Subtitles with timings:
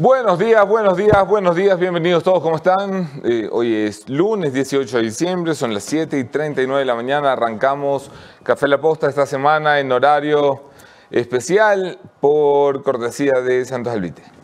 [0.00, 3.20] Buenos días, buenos días, buenos días, bienvenidos todos, ¿cómo están?
[3.24, 7.32] Eh, hoy es lunes 18 de diciembre, son las 7 y 39 de la mañana,
[7.32, 8.08] arrancamos
[8.44, 10.62] Café La Posta esta semana en horario
[11.10, 14.37] especial por cortesía de Santos Albite.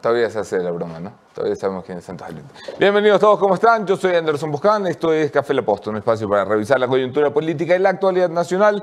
[0.00, 1.12] Todavía se hace la broma, ¿no?
[1.34, 2.48] Todavía sabemos quién es Santos Albite.
[2.78, 3.86] Bienvenidos todos, ¿cómo están?
[3.86, 7.30] Yo soy Anderson Buscán, esto es Café La Posta, un espacio para revisar la coyuntura
[7.30, 8.82] política y la actualidad nacional.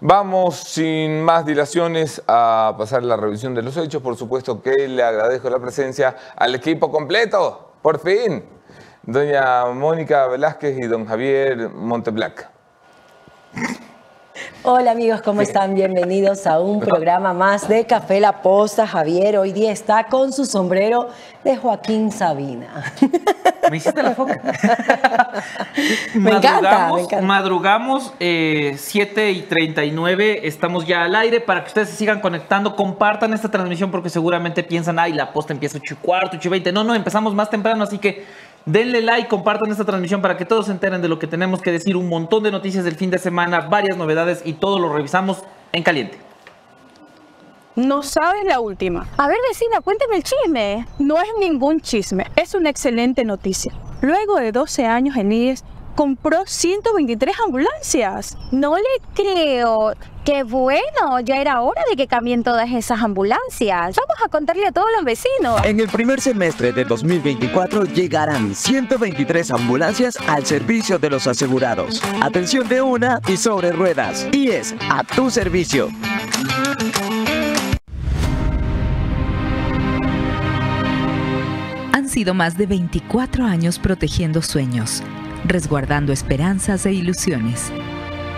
[0.00, 4.00] Vamos sin más dilaciones a pasar la revisión de los hechos.
[4.00, 8.42] Por supuesto que le agradezco la presencia al equipo completo, por fin.
[9.02, 12.50] Doña Mónica Velázquez y don Javier Monteblac.
[14.68, 15.76] Hola amigos, ¿cómo están?
[15.76, 18.84] Bienvenidos a un programa más de Café La Posta.
[18.84, 21.08] Javier hoy día está con su sombrero
[21.44, 22.92] de Joaquín Sabina.
[23.70, 24.40] Me hiciste la foca.
[26.14, 27.24] me, encanta, me encanta.
[27.24, 32.74] Madrugamos eh, 7 y 39, estamos ya al aire para que ustedes se sigan conectando,
[32.74, 36.50] compartan esta transmisión porque seguramente piensan, ay, la posta empieza 8 y cuarto, 8 y
[36.50, 36.72] 20.
[36.72, 38.24] No, no, empezamos más temprano, así que
[38.66, 41.72] denle like, compartan esta transmisión para que todos se enteren de lo que tenemos que
[41.72, 45.42] decir, un montón de noticias del fin de semana, varias novedades y todo lo revisamos
[45.72, 46.18] en caliente.
[47.76, 49.06] No sabes la última.
[49.18, 50.86] A ver, vecina, cuénteme el chisme.
[50.98, 53.72] No es ningún chisme, es una excelente noticia.
[54.00, 55.62] Luego de 12 años en IES,
[55.94, 58.36] compró 123 ambulancias.
[58.50, 59.92] No le creo.
[60.26, 63.94] Qué bueno, ya era hora de que cambien todas esas ambulancias.
[63.94, 65.64] Vamos a contarle a todos los vecinos.
[65.64, 72.02] En el primer semestre de 2024 llegarán 123 ambulancias al servicio de los asegurados.
[72.20, 74.26] Atención de una y sobre ruedas.
[74.32, 75.90] IES, a tu servicio.
[81.92, 85.04] Han sido más de 24 años protegiendo sueños,
[85.44, 87.70] resguardando esperanzas e ilusiones,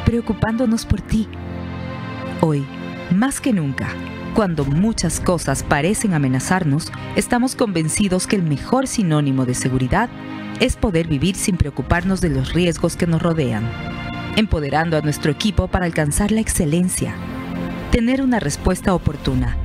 [0.05, 1.27] preocupándonos por ti.
[2.41, 2.65] Hoy,
[3.11, 3.89] más que nunca,
[4.37, 10.09] cuando muchas cosas parecen amenazarnos, estamos convencidos que el mejor sinónimo de seguridad
[10.61, 13.69] es poder vivir sin preocuparnos de los riesgos que nos rodean,
[14.37, 17.13] empoderando a nuestro equipo para alcanzar la excelencia,
[17.91, 19.57] tener una respuesta oportuna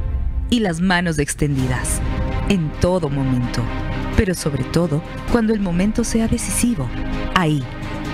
[0.50, 2.02] y las manos extendidas
[2.50, 3.62] en todo momento,
[4.18, 6.90] pero sobre todo cuando el momento sea decisivo.
[7.36, 7.64] Ahí,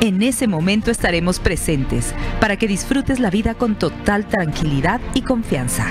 [0.01, 5.87] en ese momento estaremos presentes para que disfrutes la vida con total tranquilidad y confianza.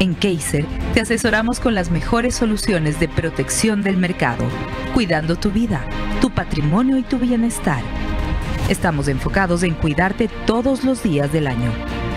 [0.00, 4.44] En Kaiser te asesoramos con las mejores soluciones de protección del mercado,
[4.94, 5.84] cuidando tu vida,
[6.20, 7.82] tu patrimonio y tu bienestar.
[8.68, 11.70] Estamos enfocados en cuidarte todos los días del año,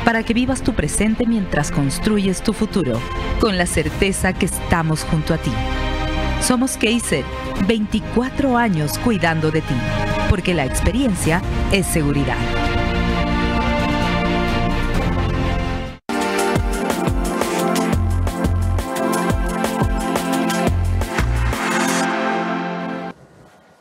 [0.06, 3.00] para que vivas tu presente mientras construyes tu futuro,
[3.42, 5.52] con la certeza que estamos junto a ti.
[6.48, 7.26] Somos Kaiser,
[7.68, 9.76] 24 años cuidando de ti,
[10.30, 11.42] porque la experiencia
[11.74, 12.38] es seguridad.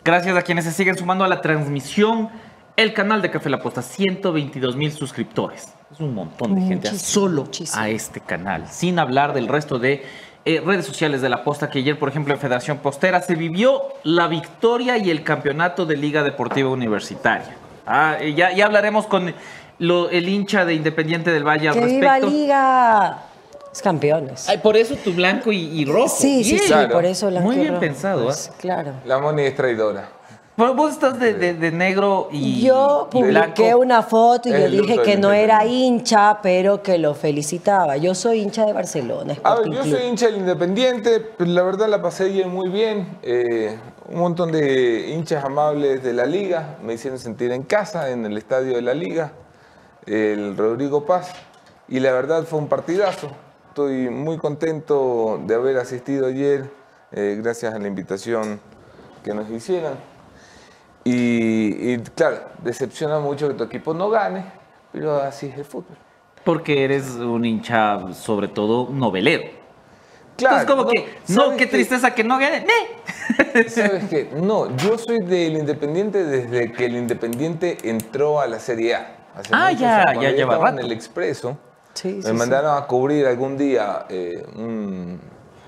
[0.05, 2.31] Gracias a quienes se siguen sumando a la transmisión.
[2.77, 5.73] El canal de Café La Posta, 122 mil suscriptores.
[5.93, 7.81] Es un montón de gente Muchísimo, solo muchísimo.
[7.81, 10.05] a este canal, sin hablar del resto de
[10.47, 13.83] eh, redes sociales de La Posta, que ayer, por ejemplo, en Federación Postera se vivió
[14.05, 17.55] la victoria y el campeonato de Liga Deportiva Universitaria.
[17.87, 19.35] Ah, eh, ya, ya hablaremos con
[19.81, 22.31] lo- el hincha de Independiente del Valle al ¡Que viva respecto.
[22.31, 23.19] Liga!
[23.73, 24.49] Es campeones.
[24.49, 26.09] Ay, por eso tu blanco y, y rojo.
[26.09, 26.63] sí, sí, Bien.
[26.63, 26.93] sí, Claro.
[26.95, 28.53] por eso la Muy bien pensado, Pues, ¿eh?
[28.59, 28.93] Claro.
[29.05, 30.09] La Moni es traidora.
[30.57, 33.55] Vos estás de, de- de negro y Yo blanco.
[33.55, 37.99] publiqué una foto y yo dije que no era hincha, pero que lo felicitaba.
[37.99, 39.35] Yo soy hincha de Barcelona.
[39.43, 39.97] A Sporting ver, yo Club.
[39.99, 43.19] soy hincha del Independiente, pero la verdad la pasé ayer muy bien.
[43.23, 43.77] Eh,
[44.09, 48.39] un montón de hinchas amables de la liga me hicieron sentir en casa en el
[48.39, 49.33] estadio de la liga,
[50.07, 51.33] el Rodrigo Paz,
[51.87, 53.29] y la verdad fue un partidazo.
[53.69, 56.71] Estoy muy contento de haber asistido ayer,
[57.13, 58.59] eh, gracias a la invitación
[59.23, 60.16] que nos hicieron.
[61.09, 64.45] Y, y, claro, decepciona mucho que tu equipo no gane,
[64.93, 65.97] pero así es el fútbol.
[66.43, 69.45] Porque eres un hincha, sobre todo, novelero.
[70.37, 72.67] Claro, Entonces, como no, que, no, ¿sabes qué tristeza que no gane.
[72.67, 73.69] ¡Ne!
[73.69, 74.31] ¿Sabes qué?
[74.35, 79.17] No, yo soy del Independiente desde que el Independiente entró a la Serie A.
[79.37, 80.23] Hace Ah, ya, años.
[80.25, 80.79] ya lleva rato.
[80.81, 81.57] en el Expreso.
[81.95, 82.33] Sí, me sí, sí.
[82.35, 84.07] mandaron a cubrir algún día.
[84.09, 85.21] eh, un-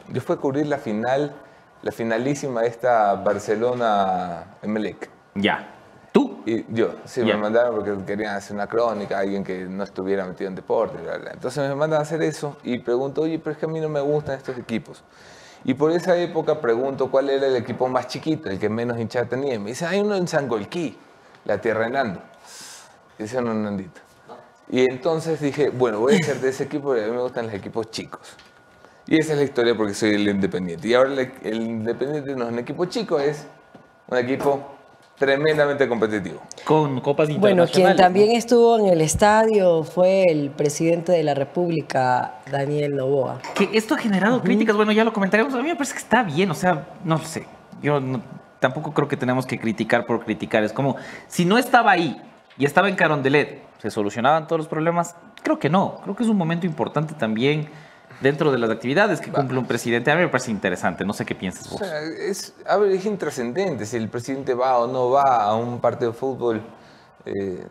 [0.09, 1.35] yo fui a cubrir la final,
[1.83, 5.11] la finalísima de esta Barcelona-Emelec.
[5.41, 5.75] Ya.
[6.13, 6.43] ¿Tú?
[6.47, 7.35] Y yo, sí, Ya.
[7.37, 11.19] me mandaron porque querían hacer una crónica, alguien que no estuviera metido en deporte, bla,
[11.19, 11.31] bla.
[11.33, 13.89] Entonces me mandan a hacer eso y pregunto, oye, pero es que a mí no
[13.89, 15.03] me gustan estos equipos.
[15.65, 19.27] Y por esa época pregunto cuál era el equipo más chiquito, el que menos hinchada
[19.27, 19.55] tenía.
[19.55, 20.97] Y me dice, hay uno en Sangolquí,
[21.45, 22.23] la Tierra de Nando.
[23.19, 24.01] Dice un Nandito.
[24.71, 27.47] Y entonces dije, bueno, voy a ser de ese equipo porque a mí me gustan
[27.47, 28.21] los equipos chicos.
[29.07, 30.87] Y esa es la historia porque soy el Independiente.
[30.87, 33.47] Y ahora el, el Independiente no es un equipo chico, es
[34.09, 34.61] un equipo
[35.19, 36.41] tremendamente competitivo.
[36.65, 37.73] Con copas Bueno, internacionales.
[37.73, 38.39] quien también ¿no?
[38.39, 43.41] estuvo en el estadio fue el presidente de la República, Daniel Novoa.
[43.55, 45.53] Que esto ha generado críticas, bueno, ya lo comentaremos.
[45.55, 47.45] A mí me parece que está bien, o sea, no sé.
[47.83, 48.21] Yo no-
[48.61, 50.63] tampoco creo que tenemos que criticar por criticar.
[50.65, 52.21] Es como, si no estaba ahí
[52.57, 55.15] y estaba en Carondelet, ¿se solucionaban todos los problemas?
[55.43, 56.01] Creo que no.
[56.03, 57.69] Creo que es un momento importante también
[58.21, 60.11] dentro de las actividades que cumple un presidente.
[60.11, 61.05] A mí me parece interesante.
[61.05, 61.79] No sé qué piensas O vos.
[61.79, 65.81] sea, es, a ver, es intrascendente si el presidente va o no va a un
[65.81, 66.63] partido de fútbol.
[67.25, 67.65] eh,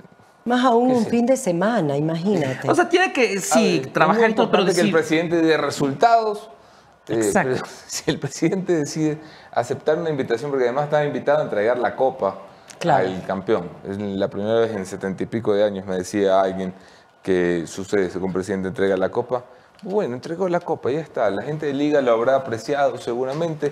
[0.45, 1.09] Más aún ¿Qué un sé?
[1.09, 2.69] fin de semana, imagínate.
[2.71, 4.93] O sea, tiene que, a sí, ver, trabajar y todo, pero importante que el decir...
[4.93, 6.49] presidente dé resultados.
[7.09, 7.51] eh, Exacto.
[7.55, 9.17] pero si el presidente decide
[9.51, 12.39] aceptar una invitación, porque además estaba invitado a entregar la copa
[12.79, 13.07] Claro.
[13.07, 13.69] al campeón.
[13.89, 16.73] Es la primera vez en setenta y pico de años, me decía alguien,
[17.23, 19.43] que sucede que un presidente entrega la copa.
[19.83, 21.29] Bueno, entregó la copa, ya está.
[21.29, 23.71] La gente de Liga lo habrá apreciado seguramente.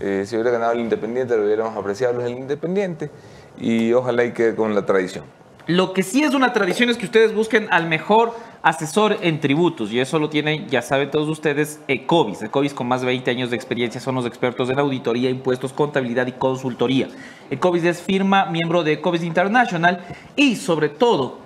[0.00, 3.10] Eh, si hubiera ganado el Independiente, lo hubiéramos apreciado los del Independiente.
[3.58, 5.24] Y ojalá y quede con la tradición.
[5.66, 9.92] Lo que sí es una tradición es que ustedes busquen al mejor asesor en tributos
[9.92, 12.42] y eso lo tienen, ya saben todos ustedes, Ecovis.
[12.42, 16.26] Ecovis con más de 20 años de experiencia son los expertos en auditoría, impuestos, contabilidad
[16.26, 17.08] y consultoría.
[17.50, 20.04] Ecovis es firma miembro de Ecovis International
[20.36, 21.43] y sobre todo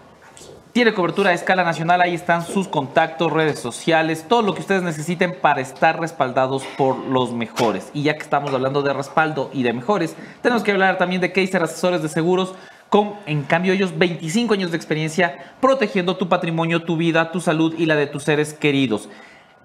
[0.72, 4.82] tiene cobertura a escala nacional, ahí están sus contactos, redes sociales, todo lo que ustedes
[4.82, 7.90] necesiten para estar respaldados por los mejores.
[7.94, 11.32] Y ya que estamos hablando de respaldo y de mejores, tenemos que hablar también de
[11.32, 12.54] Kaiser Asesores de Seguros,
[12.90, 17.74] con en cambio ellos 25 años de experiencia protegiendo tu patrimonio, tu vida, tu salud
[17.76, 19.08] y la de tus seres queridos.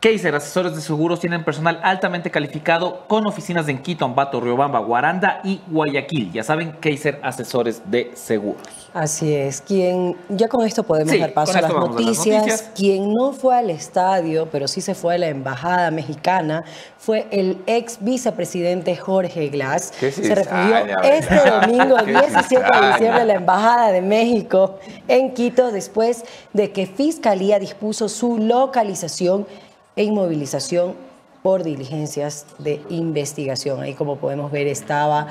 [0.03, 5.39] Kaiser Asesores de Seguros tienen personal altamente calificado con oficinas en Quito, Ambato, Riobamba, Guaranda
[5.45, 6.29] y Guayaquil.
[6.33, 8.83] Ya saben, Kaiser Asesores de Seguros.
[8.93, 9.61] Así es.
[9.61, 12.69] Quien, ya con esto podemos Sí, dar paso a las, a noticias.
[12.75, 16.65] Quien no fue al estadio, pero sí se fue a la embajada mexicana,
[16.97, 19.93] fue el ex vicepresidente Jorge Glass.
[19.97, 25.33] Qué se refirió este domingo Qué 17 de diciembre a la embajada de México en
[25.33, 29.47] Quito después de que Fiscalía dispuso su localización
[29.95, 30.95] e inmovilización
[31.41, 33.81] por diligencias de investigación.
[33.81, 35.27] Ahí como podemos ver estaba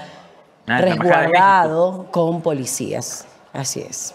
[0.68, 3.26] Ah, de resguardado con policías.
[3.52, 4.14] Así es.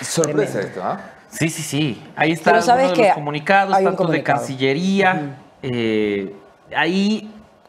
[0.00, 0.68] Sorpresa Tremendo.
[0.68, 1.00] esto, ¿ah?
[1.28, 2.02] Sí, sí, sí.
[2.14, 4.38] Ahí está Pero sabes uno de los comunicados, hay un tanto de comunicado.
[4.38, 5.36] Cancillería.
[5.62, 6.34] eh,
[6.76, 7.28] ahí,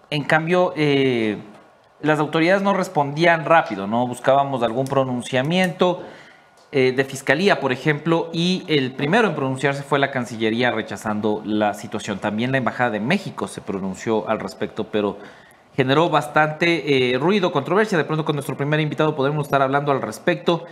[0.10, 1.38] en cambio, eh,
[2.02, 4.06] las autoridades no respondían rápido, ¿no?
[4.06, 6.04] Buscábamos algún pronunciamiento
[6.74, 12.20] de Fiscalía, por ejemplo, y el primero en pronunciarse fue la Cancillería rechazando la situación.
[12.20, 15.20] También la Embajada de México se pronunció al respecto, pero
[15.76, 17.98] generó bastante eh, ruido, controversia.
[17.98, 20.66] De pronto con nuestro primer invitado podremos estar hablando al respecto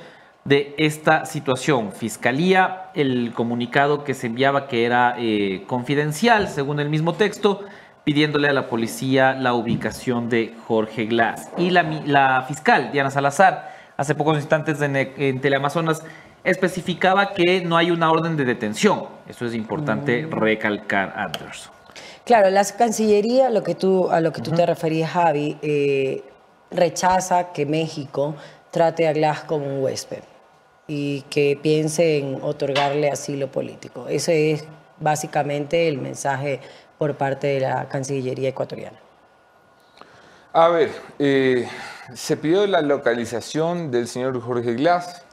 [0.44, 1.92] de esta situación.
[1.92, 7.63] Fiscalía, el comunicado que se enviaba que era eh, confidencial, según el mismo texto,
[8.04, 11.51] pidiéndole a la policía la ubicación de Jorge Glass.
[11.57, 13.70] Y la, la fiscal, Diana Salazar,
[14.01, 16.01] hace pocos instantes en, en Teleamazonas,
[16.44, 19.06] especificaba que no hay una orden de detención.
[19.27, 21.71] Eso es importante recalcar, Anderson.
[22.25, 26.24] Claro, la Cancillería, lo que tú, a lo que tú te referías, Javi, eh,
[26.71, 28.36] rechaza que México
[28.71, 30.24] trate a Glass como un huésped
[30.88, 34.07] y que piense en otorgarle asilo político.
[34.07, 34.65] Ese es
[35.00, 36.59] básicamente el mensaje
[36.97, 38.97] por parte de la Cancillería ecuatoriana.
[40.54, 41.68] A ver, eh,
[42.13, 45.23] se pidió la localización del señor Jorge Glass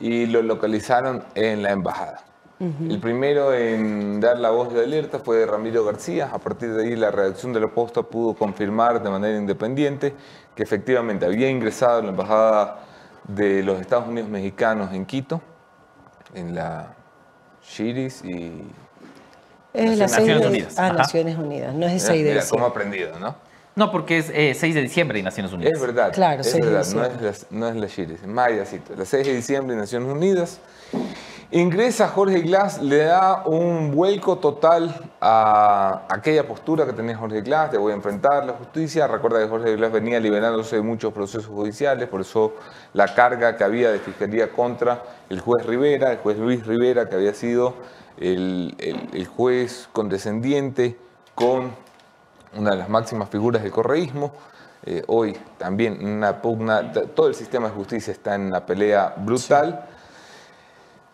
[0.00, 2.22] y lo localizaron en la embajada.
[2.60, 6.28] El primero en dar la voz de alerta fue Ramiro García.
[6.32, 10.12] A partir de ahí, la redacción de la posta pudo confirmar de manera independiente
[10.56, 12.80] que efectivamente había ingresado a la embajada
[13.28, 15.40] de los Estados Unidos mexicanos en Quito,
[16.34, 16.94] en la
[17.62, 18.64] Chiris y.
[19.72, 20.92] Es la Naciones de- Unidas, Ah, ajá.
[20.94, 23.36] Naciones Unidas, no es el Mira, 6 de mira cómo aprendido, ¿no?
[23.78, 25.72] No, porque es eh, 6 de diciembre y Naciones Unidas.
[25.74, 26.12] Es verdad.
[26.12, 26.86] Claro, es 6 de verdad.
[26.94, 28.92] No es, la, no es la Chiris, es Mayacito.
[28.92, 30.60] El 6 de diciembre en Naciones Unidas.
[31.50, 37.72] Ingresa Jorge Glass, le da un vuelco total a aquella postura que tenía Jorge Glass,
[37.72, 39.06] de voy a enfrentar la justicia.
[39.06, 42.54] Recuerda que Jorge Glass venía liberándose de muchos procesos judiciales, por eso
[42.92, 47.14] la carga que había de fiscalía contra el juez Rivera, el juez Luis Rivera, que
[47.16, 47.76] había sido
[48.18, 50.98] el, el- el juez condescendiente
[51.34, 51.70] con
[52.56, 54.32] una de las máximas figuras del correísmo.
[54.84, 59.86] Eh, hoy también una pugna, todo el sistema de justicia está en una pelea brutal.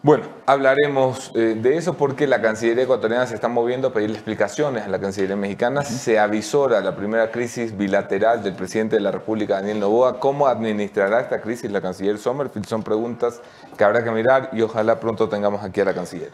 [0.05, 4.85] Bueno, hablaremos eh, de eso porque la Cancillería ecuatoriana se está moviendo a pedirle explicaciones
[4.85, 5.83] a la Cancillería mexicana.
[5.83, 10.21] Se avisora la primera crisis bilateral del presidente de la República, Daniel Noboa.
[10.21, 12.67] ¿Cómo administrará esta crisis la canciller Sommerfield?
[12.67, 13.41] Son preguntas
[13.79, 16.33] que habrá que mirar y ojalá pronto tengamos aquí a la canciller.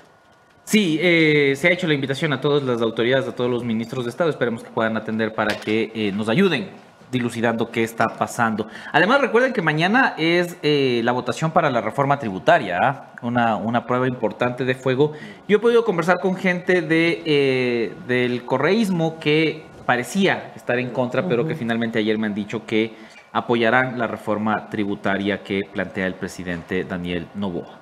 [0.70, 4.04] Sí, eh, se ha hecho la invitación a todas las autoridades, a todos los ministros
[4.04, 4.30] de Estado.
[4.30, 6.68] Esperemos que puedan atender para que eh, nos ayuden
[7.10, 8.68] dilucidando qué está pasando.
[8.92, 13.14] Además, recuerden que mañana es eh, la votación para la reforma tributaria, ¿ah?
[13.20, 15.14] una, una prueba importante de fuego.
[15.48, 21.26] Yo he podido conversar con gente de, eh, del correísmo que parecía estar en contra,
[21.26, 22.94] pero que finalmente ayer me han dicho que
[23.32, 27.80] apoyarán la reforma tributaria que plantea el presidente Daniel Novoa.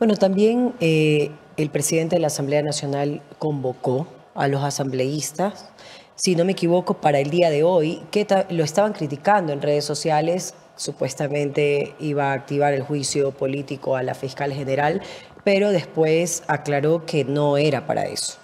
[0.00, 5.70] Bueno, también eh, el presidente de la Asamblea Nacional convocó a los asambleístas,
[6.14, 9.84] si no me equivoco, para el día de hoy, que lo estaban criticando en redes
[9.84, 15.02] sociales, supuestamente iba a activar el juicio político a la fiscal general,
[15.44, 18.38] pero después aclaró que no era para eso.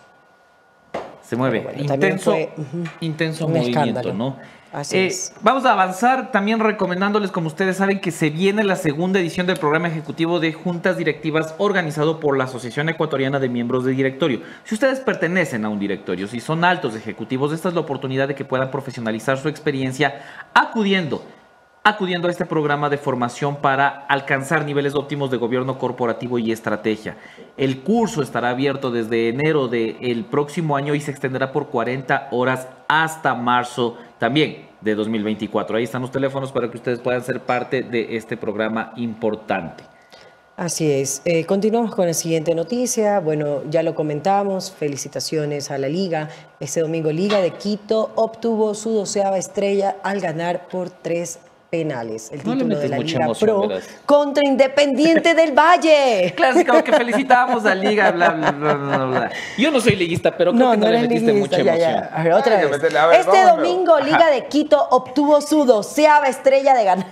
[1.23, 1.61] Se mueve.
[1.61, 4.15] Bueno, intenso fue, ujú, intenso un movimiento, escándalo.
[4.15, 4.37] ¿no?
[4.73, 5.35] Así Eh, es.
[5.43, 9.59] Vamos a avanzar también recomendándoles, como ustedes saben, que se viene la segunda edición del
[9.59, 14.41] programa ejecutivo de juntas directivas organizado por la Asociación Ecuatoriana de Miembros de Directorio.
[14.65, 18.35] Si ustedes pertenecen a un directorio, si son altos ejecutivos, esta es la oportunidad de
[18.35, 20.23] que puedan profesionalizar su experiencia
[20.55, 21.23] acudiendo
[21.85, 27.17] acudiendo a este programa de formación para alcanzar niveles óptimos de gobierno corporativo y estrategia.
[27.57, 32.69] El curso estará abierto desde enero del próximo año y se extenderá por 40 horas
[32.89, 35.77] hasta marzo también de 2024.
[35.77, 39.85] Ahí están los teléfonos para que ustedes puedan ser parte de este programa importante.
[40.57, 41.23] Así es.
[41.25, 43.19] Eh, continuamos con la siguiente noticia.
[43.19, 44.71] Bueno, ya lo comentamos.
[44.71, 46.29] Felicitaciones a la Liga.
[46.61, 51.41] Este domingo Liga de Quito obtuvo su doceava estrella al ganar por tres
[51.83, 52.31] penales.
[52.31, 53.89] El No le título de la mucha Liga emoción, Pro verás.
[54.05, 56.35] contra Independiente del Valle.
[56.37, 58.75] Clásico que felicitamos a Liga, bla, bla, bla,
[59.07, 59.31] bla.
[59.57, 61.73] Yo no soy liguista, pero creo No, que no, no le metiste liguista, mucha ya,
[61.75, 62.11] emoción.
[62.11, 62.15] ya.
[62.15, 62.71] A ver, otra vez.
[62.71, 67.07] meterle, a ver, este vamos, domingo Liga de Quito obtuvo su doceava estrella de ganar.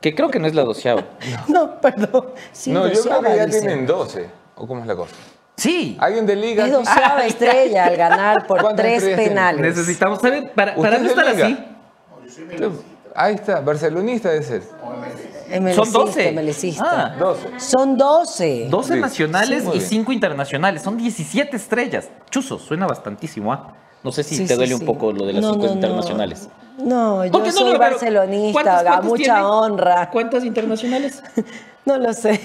[0.00, 1.04] Que creo que no es la doceava.
[1.48, 2.28] No, perdón.
[2.50, 3.60] Sí, no, yo creo doceava, que ya dice.
[3.60, 4.26] tienen 12.
[4.56, 5.14] ¿O cómo es la cosa?
[5.58, 5.98] Sí.
[6.00, 6.64] ¿Alguien de liga?
[6.64, 9.60] Es doceava estrella al ganar por ¿Cuántas tres penales.
[9.60, 10.50] Necesitamos, ¿saben?
[10.54, 11.44] Para, ¿Usted para no estar Liga?
[11.46, 12.91] así.
[13.14, 14.62] Ahí está, barcelonista debe ser.
[15.50, 16.32] Melecista, Son 12.
[16.32, 17.14] melecista.
[17.14, 17.16] Ah.
[17.18, 17.60] 12.
[17.60, 18.66] Son 12.
[18.70, 19.86] 12 Sí, nacionales sí, y bien.
[19.86, 20.82] 5 internacionales.
[20.82, 22.08] Son 17 estrellas.
[22.30, 23.74] Chuzo, suena bastantísimo, ¿ah?
[24.04, 24.80] No sé si Sí, te duele sí.
[24.80, 25.74] un poco lo de las No, 5 no, no.
[25.74, 26.48] internacionales.
[26.78, 29.40] No, yo soy no, barcelonista, ¿cuántas- a cuántas mucha tiene?
[29.42, 30.10] honra.
[30.10, 31.22] ¿Cuántas internacionales?
[31.84, 32.40] No lo sé.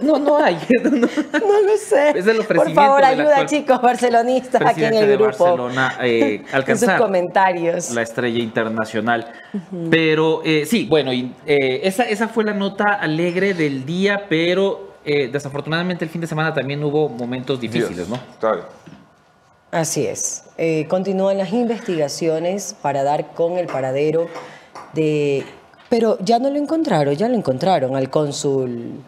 [0.00, 0.56] No, no hay.
[0.84, 0.90] No.
[0.92, 2.10] no lo sé.
[2.16, 5.26] Es el Por favor, ayuda, chicos, barcelonistas aquí en el de grupo.
[5.44, 7.90] Barcelona eh, en sus alcanzar comentarios.
[7.90, 9.26] la estrella internacional.
[9.90, 14.92] Pero eh, sí, bueno, y, eh, esa, esa fue la nota alegre del día, pero
[15.04, 18.14] eh, desafortunadamente el fin de semana también hubo momentos difíciles, Dios, ¿no?
[18.14, 18.64] Está bien.
[19.70, 20.44] Así es.
[20.58, 24.26] Eh, continúan las investigaciones para dar con el paradero
[24.94, 25.44] de...
[25.88, 29.02] Pero ya no lo encontraron, ya lo encontraron al cónsul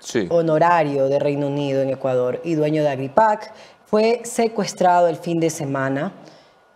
[0.00, 0.26] Sí.
[0.30, 3.52] honorario de Reino Unido en Ecuador y dueño de Agripac.
[3.86, 6.12] Fue secuestrado el fin de semana,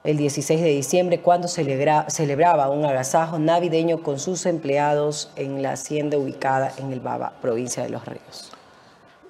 [0.04, 5.72] el 16 de diciembre, cuando celebra- celebraba un agasajo navideño con sus empleados en la
[5.72, 8.51] hacienda ubicada en el Baba, provincia de Los Ríos.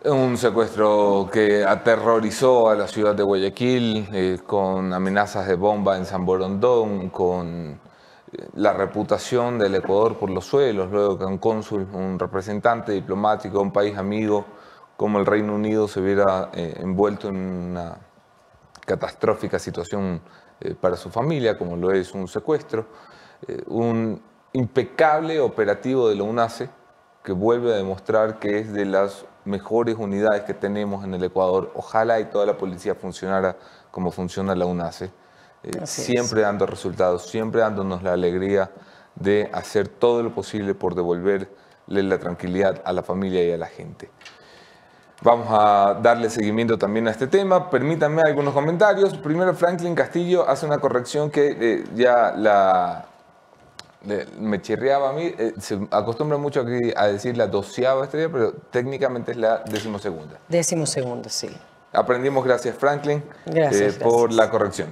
[0.04, 6.06] Un secuestro que aterrorizó a la ciudad de Guayaquil eh, con amenazas de bomba en
[6.06, 7.78] San Borondón, con
[8.32, 13.60] eh, la reputación del Ecuador por los suelos, luego que un cónsul, un representante diplomático
[13.60, 14.44] un país amigo
[14.96, 17.96] como el Reino Unido se viera eh, envuelto en una
[18.84, 20.20] catastrófica situación
[20.80, 22.86] para su familia, como lo es un secuestro,
[23.66, 24.20] un
[24.52, 26.70] impecable operativo de la UNACE
[27.22, 31.72] que vuelve a demostrar que es de las mejores unidades que tenemos en el Ecuador.
[31.74, 33.56] Ojalá y toda la policía funcionara
[33.90, 35.06] como funciona la UNACE,
[35.62, 35.90] eh, es.
[35.90, 38.70] siempre dando resultados, siempre dándonos la alegría
[39.14, 41.48] de hacer todo lo posible por devolverle
[41.86, 44.10] la tranquilidad a la familia y a la gente.
[45.22, 47.70] Vamos a darle seguimiento también a este tema.
[47.70, 49.16] Permítanme algunos comentarios.
[49.18, 53.06] Primero, Franklin Castillo hace una corrección que eh, ya la,
[54.06, 55.32] le- me chirriaba a mí.
[55.38, 60.38] Eh, se acostumbra mucho aquí a decir la doceava estrella, pero técnicamente es la decimosegunda.
[60.48, 61.50] Décimo segundo, sí.
[61.92, 64.36] Aprendimos, gracias Franklin, Gracias, eh, por gracias.
[64.36, 64.88] la corrección.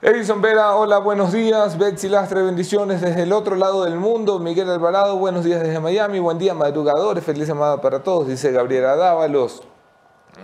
[0.00, 1.78] Edison Vera, hola, buenos días.
[1.78, 4.40] Betsy Lastre, bendiciones desde el otro lado del mundo.
[4.40, 6.18] Miguel Alvarado, buenos días desde Miami.
[6.18, 7.22] Buen día, madrugadores.
[7.22, 9.62] Feliz semana para todos, dice Gabriela Dávalos.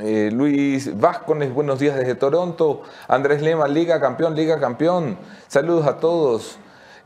[0.00, 2.82] Eh, Luis Vázquez, buenos días desde Toronto.
[3.08, 5.18] Andrés Lema, Liga Campeón, Liga Campeón.
[5.48, 6.56] Saludos a todos.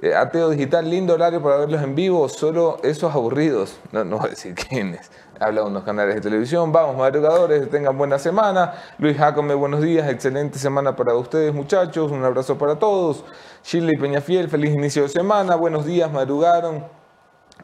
[0.03, 3.79] Eh, Ateo Digital, lindo horario para verlos en vivo, solo esos aburridos.
[3.93, 5.13] No, no voy a decir quiénes.
[5.39, 6.73] Habla de unos canales de televisión.
[6.73, 8.75] Vamos, madrugadores, tengan buena semana.
[8.99, 10.09] Luis Jacome, buenos días.
[10.11, 12.11] Excelente semana para ustedes, muchachos.
[12.11, 13.25] Un abrazo para todos.
[13.63, 15.55] Shirley Peñafiel, feliz inicio de semana.
[15.55, 16.85] Buenos días, madrugaron.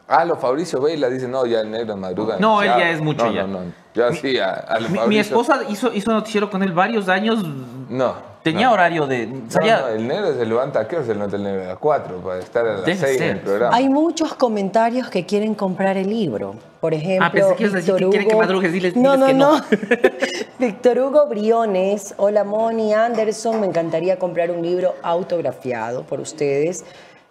[0.07, 2.39] Ah, los Fabricio Vela dicen, no, ya el negro en madrugada.
[2.39, 3.43] No, él ya es mucho no, ya.
[3.43, 7.09] No, no, ya sí, a, a Mi, mi esposa hizo, hizo noticiero con él varios
[7.09, 7.43] años.
[7.89, 8.29] No.
[8.51, 8.73] Tenía no.
[8.73, 9.27] horario de.
[9.27, 11.63] No, salía- no, el negro se levanta, ¿a qué hora se levanta el negro?
[11.63, 13.29] A las 4 para estar a las Debe 6 en ser.
[13.31, 13.75] el programa.
[13.75, 16.55] Hay muchos comentarios que quieren comprar el libro.
[16.79, 19.19] Por ejemplo, Ah, pensé que decir Víctor que quieren que Hugo- madrugues, diles- no, diles
[19.19, 19.57] no, que no.
[19.57, 19.63] no.
[20.59, 26.85] Víctor Hugo Briones, hola Moni Anderson, me encantaría comprar un libro autografiado por ustedes.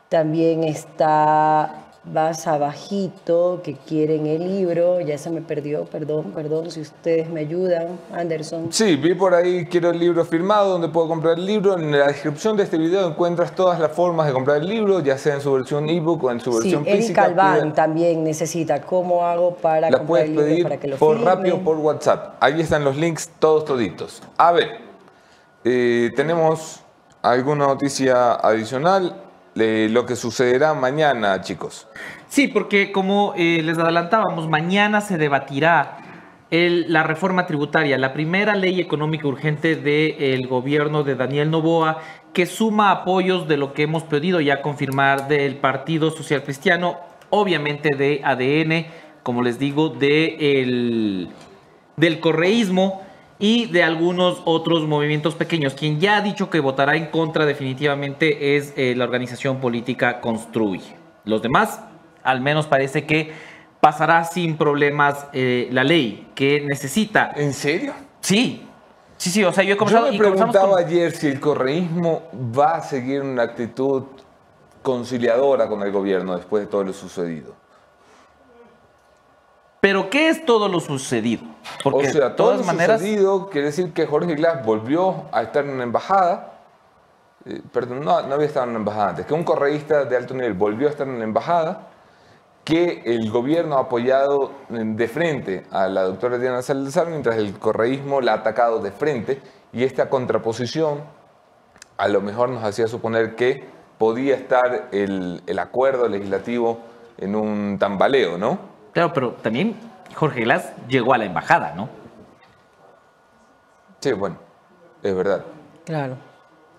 [0.09, 5.01] También está Vas Abajito, que quieren el libro.
[5.01, 8.73] Ya se me perdió, perdón, perdón, si ustedes me ayudan, Anderson.
[8.73, 11.77] Sí, vi por ahí, quiero el libro firmado, donde puedo comprar el libro.
[11.79, 15.19] En la descripción de este video encuentras todas las formas de comprar el libro, ya
[15.19, 17.25] sea en su versión ebook o en su Sí, versión Eric física.
[17.25, 18.81] Albán Pide- también necesita.
[18.81, 21.35] ¿Cómo hago para La comprar el libro pedir para que lo por firmen?
[21.37, 22.37] rápido o por WhatsApp.
[22.41, 24.23] Ahí están los links, todos toditos.
[24.39, 24.79] A ver,
[25.65, 26.81] eh, tenemos
[27.21, 29.25] alguna noticia adicional
[29.59, 31.87] de lo que sucederá mañana, chicos.
[32.29, 35.99] Sí, porque como eh, les adelantábamos, mañana se debatirá
[36.51, 41.99] el- la reforma tributaria, la primera ley económica urgente del gobierno de Daniel Novoa,
[42.33, 46.97] que suma apoyos de lo que hemos podido ya confirmar del Partido Social Cristiano,
[47.31, 48.87] obviamente de ADN,
[49.23, 51.29] como les digo, de el-
[51.97, 53.03] del correísmo
[53.39, 55.75] y de algunos otros movimientos pequeños.
[55.75, 60.97] Quien ya ha dicho que votará en contra definitivamente es eh, la organización política Construye.
[61.25, 61.81] Los demás,
[62.25, 63.33] al menos parece que
[63.81, 67.31] pasará sin problemas eh, la ley que necesita.
[67.37, 67.93] ¿En serio?
[68.21, 68.67] Sí,
[69.17, 72.23] sí, sí, o sea, yo he Yo me y preguntaba con- ayer si el correísmo
[72.35, 74.03] va a seguir una actitud
[74.83, 77.55] conciliadora con el gobierno después de todo lo sucedido.
[79.81, 81.45] Pero ¿qué es todo lo sucedido?
[81.85, 83.01] Porque o sea, de todo todas lo maneras...
[83.01, 86.61] sucedido quiere decir que Jorge Glass volvió a estar en una embajada.
[87.47, 90.35] eh, perdón, no, no había estado en una embajada antes, que un correísta de alto
[90.35, 91.89] nivel volvió a estar en la embajada,
[92.65, 98.21] que el gobierno ha apoyado de frente a la doctora Diana Salazar, mientras el correísmo
[98.21, 99.41] la ha atacado de frente,
[99.73, 101.03] y esta contraposición
[101.97, 106.79] a lo mejor nos hacía suponer que podía estar el, el acuerdo legislativo
[107.17, 108.77] en un tambaleo, ¿no?
[108.99, 109.77] Claro, pero también
[110.17, 111.89] Jorge Glass llegó a la embajada, ¿no?
[114.01, 114.37] Sí, bueno,
[115.05, 115.45] es verdad.
[115.87, 116.17] Claro.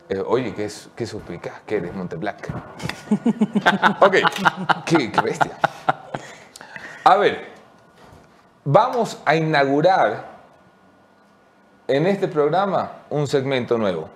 [0.10, 2.36] Eh, oye, qué, es- qué suspicaz que eres, Monteblanc.
[4.02, 4.16] ok,
[4.86, 5.58] qué, qué bestia.
[7.06, 7.46] A ver,
[8.66, 10.26] vamos a inaugurar
[11.88, 14.10] en este programa un segmento nuevo.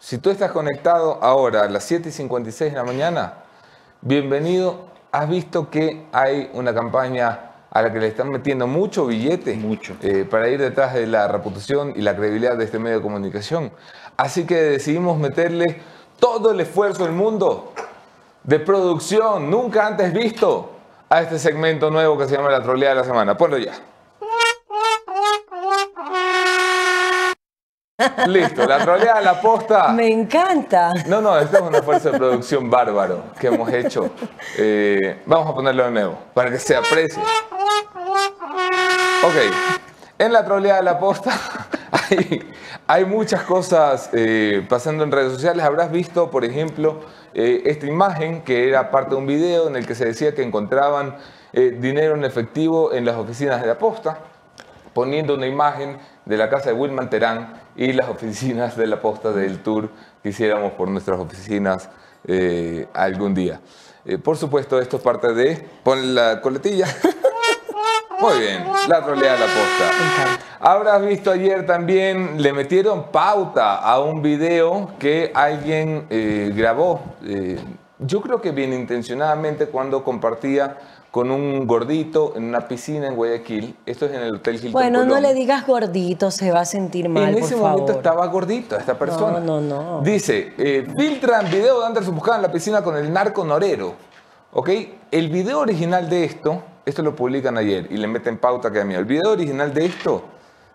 [0.00, 3.34] Si tú estás conectado ahora a las 7 y 56 de la mañana,
[4.00, 4.90] bienvenido.
[5.12, 9.94] Has visto que hay una campaña a la que le están metiendo mucho billete Mucho.
[10.02, 13.72] eh, para ir detrás de la reputación y la credibilidad de este medio de comunicación.
[14.16, 15.82] Así que decidimos meterle
[16.18, 17.72] todo el esfuerzo del mundo
[18.42, 20.72] de producción nunca antes visto
[21.10, 23.36] a este segmento nuevo que se llama La Troleada de la Semana.
[23.36, 23.72] Ponlo ya.
[28.26, 29.88] Listo, la troleada de la posta.
[29.88, 30.92] Me encanta.
[31.06, 34.10] No, no, esta es una fuerza de producción bárbaro que hemos hecho.
[34.58, 37.22] Eh, vamos a ponerlo de nuevo para que se aprecie.
[39.24, 39.54] Ok,
[40.18, 41.32] en la troleada de la posta
[42.10, 42.42] hay,
[42.86, 45.64] hay muchas cosas eh, pasando en redes sociales.
[45.64, 47.00] Habrás visto, por ejemplo,
[47.34, 50.42] eh, esta imagen que era parte de un video en el que se decía que
[50.42, 51.16] encontraban
[51.52, 54.20] dinero en efectivo en las oficinas de la posta
[54.92, 59.32] poniendo una imagen de la casa de Wilman Terán y las oficinas de la posta
[59.32, 59.90] del tour
[60.22, 61.88] que hiciéramos por nuestras oficinas
[62.26, 63.60] eh, algún día.
[64.04, 65.68] Eh, por supuesto, esto es parte de...
[65.82, 66.86] Pon la coletilla.
[68.20, 70.38] Muy bien, la troleada de la posta.
[70.60, 77.02] Habrás visto ayer también, le metieron pauta a un video que alguien eh, grabó.
[78.06, 80.78] Yo creo que bien intencionadamente cuando compartía
[81.12, 83.76] con un gordito en una piscina en Guayaquil.
[83.84, 87.10] Esto es en el Hotel Hilton Bueno, no le digas gordito, se va a sentir
[87.10, 87.70] mal, En por ese favor.
[87.72, 89.38] momento estaba gordito esta persona.
[89.38, 90.00] No, no, no.
[90.00, 93.94] Dice, eh, filtran video de Anderson Buscada en la piscina con el narco norero.
[94.54, 94.70] ¿Ok?
[95.10, 98.84] El video original de esto, esto lo publican ayer y le meten pauta que a
[98.84, 98.94] mí.
[98.94, 100.24] El video original de esto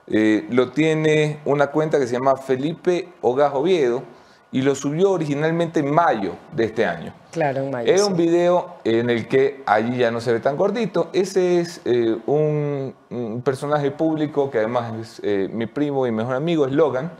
[0.06, 4.04] eh, lo tiene una cuenta que se llama Felipe Ogas Oviedo
[4.52, 7.14] y lo subió originalmente en mayo de este año.
[7.32, 7.90] Claro, en mayo.
[7.90, 8.10] Era sí.
[8.10, 11.10] un video en el que allí ya no se ve tan gordito.
[11.14, 16.36] Ese es eh, un, un personaje público que además es eh, mi primo y mejor
[16.36, 17.12] amigo, es Logan.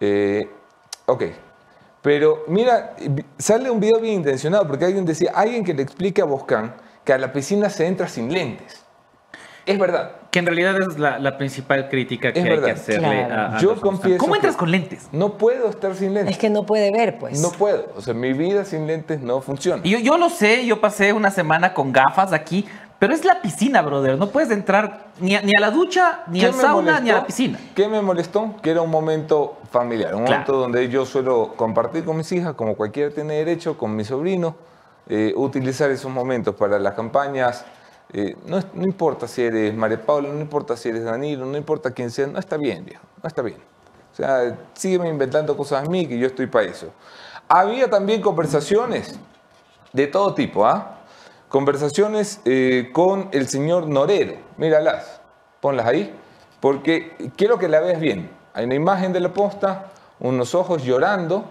[0.00, 0.48] Eh,
[1.06, 1.22] ok.
[2.02, 2.94] Pero mira,
[3.38, 7.12] sale un video bien intencionado porque alguien decía, alguien que le explique a Boscan que
[7.12, 8.82] a la piscina se entra sin lentes.
[9.66, 10.19] Es verdad.
[10.30, 13.34] Que en realidad es la, la principal crítica que Es hay que hacerle Claro.
[13.34, 15.08] a, a Yo los confieso ¿Cómo entras con lentes?
[15.10, 16.32] No puedo estar sin lentes.
[16.34, 17.40] Es que no puede ver, pues.
[17.42, 17.92] No puedo.
[17.96, 19.80] O sea, mi vida sin lentes no funciona.
[19.84, 22.64] Y yo, yo lo sé, yo pasé una semana con gafas aquí,
[23.00, 24.16] pero es la piscina, brother.
[24.18, 27.10] No puedes entrar ni a, ni a la ducha, ni ¿Qué al me sauna, ni
[27.10, 27.26] a la molestó?
[27.26, 27.58] piscina.
[27.74, 28.54] ¿Qué me molestó?
[28.62, 30.32] Que era un momento familiar, un Claro.
[30.32, 34.54] momento donde yo suelo compartir con mis hijas, como cualquiera tiene derecho, con mi sobrino,
[35.08, 37.64] eh, utilizar esos momentos para las campañas.
[38.12, 41.92] Eh, no, no importa si eres María Paula, no importa si eres Danilo, no importa
[41.92, 43.58] quién sea, no está bien, viejo, no está bien.
[44.12, 46.88] O sea, sígueme inventando cosas a mí, que yo estoy para eso.
[47.48, 49.18] Había también conversaciones
[49.92, 50.98] de todo tipo, ¿ah?
[51.48, 54.34] Conversaciones eh, con el señor Norero.
[54.56, 55.20] Míralas,
[55.60, 56.12] ponlas ahí,
[56.60, 58.30] porque quiero que la veas bien.
[58.54, 59.86] Hay una imagen de la posta,
[60.18, 61.44] unos ojos llorando,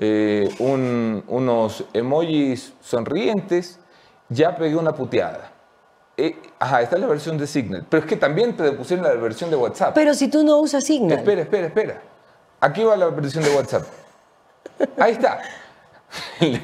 [0.00, 3.78] eh, un- unos emojis sonrientes.
[4.28, 5.52] Ya pegué una puteada.
[6.16, 7.84] Eh, ajá, esta es la versión de Signal.
[7.88, 9.94] Pero es que también te pusieron la versión de WhatsApp.
[9.94, 11.18] Pero si tú no usas Signal.
[11.18, 12.02] Espera, espera, espera.
[12.60, 13.82] Aquí va la versión de WhatsApp.
[14.98, 15.40] Ahí está.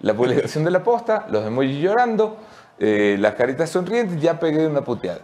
[0.00, 2.38] La publicación de la posta, los emojis llorando,
[2.78, 5.20] eh, las caritas sonrientes, ya pegué una puteada.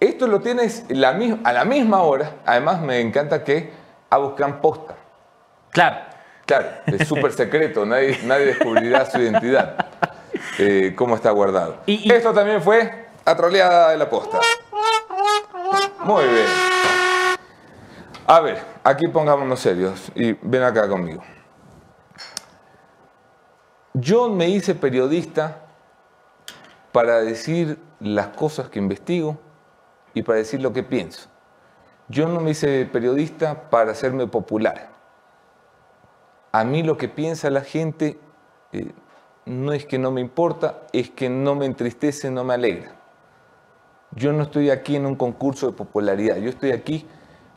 [0.00, 2.32] Esto lo tienes la a la misma hora.
[2.44, 3.70] Además, me encanta que
[4.10, 4.96] a buscan posta.
[5.70, 5.96] Claro.
[6.46, 9.84] Claro, es súper secreto, nadie, nadie descubrirá su identidad,
[10.58, 11.78] eh, cómo está guardado.
[11.86, 14.38] Y- y- Esto también fue a troleada de la posta.
[16.04, 16.46] Muy bien.
[18.26, 21.22] A ver, aquí pongámonos serios y ven acá conmigo.
[23.94, 25.62] Yo me hice periodista
[26.92, 29.38] para decir las cosas que investigo
[30.14, 31.28] y para decir lo que pienso.
[32.08, 34.90] Yo no me hice periodista para hacerme popular.
[36.52, 38.18] A mí lo que piensa la gente
[38.72, 38.92] eh,
[39.46, 42.92] no es que no me importa, es que no me entristece, no me alegra.
[44.10, 47.06] Yo no estoy aquí en un concurso de popularidad, yo estoy aquí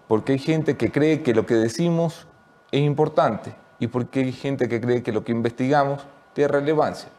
[0.08, 2.28] porque hay gente que cree que lo que decimos
[2.71, 7.10] es importante y porque hay gente que cree que lo que investigamos tiene relevancia.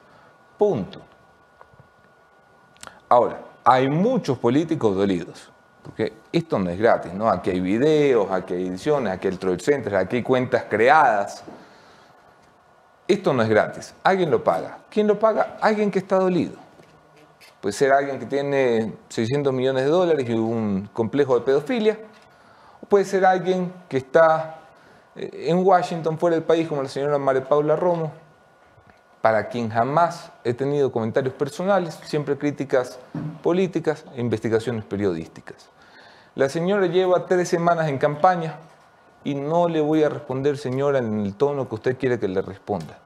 [0.59, 1.01] Punto.
[3.09, 5.51] Ahora, hay muchos políticos dolidos,
[5.83, 7.29] porque esto no es gratis, ¿no?
[7.29, 11.45] Aquí hay videos, aquí hay ediciones, aquí hay troll centers, aquí hay cuentas creadas.
[13.11, 14.79] Esto no es gratis, alguien lo paga.
[14.89, 15.57] ¿Quién lo paga?
[15.61, 16.53] Alguien que está dolido.
[17.61, 21.99] Puede ser alguien que tiene 600 millones de dólares y un complejo de pedofilia,
[22.81, 24.61] o puede ser alguien que está
[25.17, 28.13] eh, en Washington, fuera del país, como la señora María Paula Romo,
[29.21, 33.01] para quien jamás he tenido comentarios personales, siempre críticas
[33.43, 35.69] políticas e investigaciones periodísticas.
[36.37, 38.55] La señora lleva tres semanas en campaña
[39.25, 42.43] y no le voy a responder, señora, en el tono que usted quiere que le
[42.43, 42.99] responda.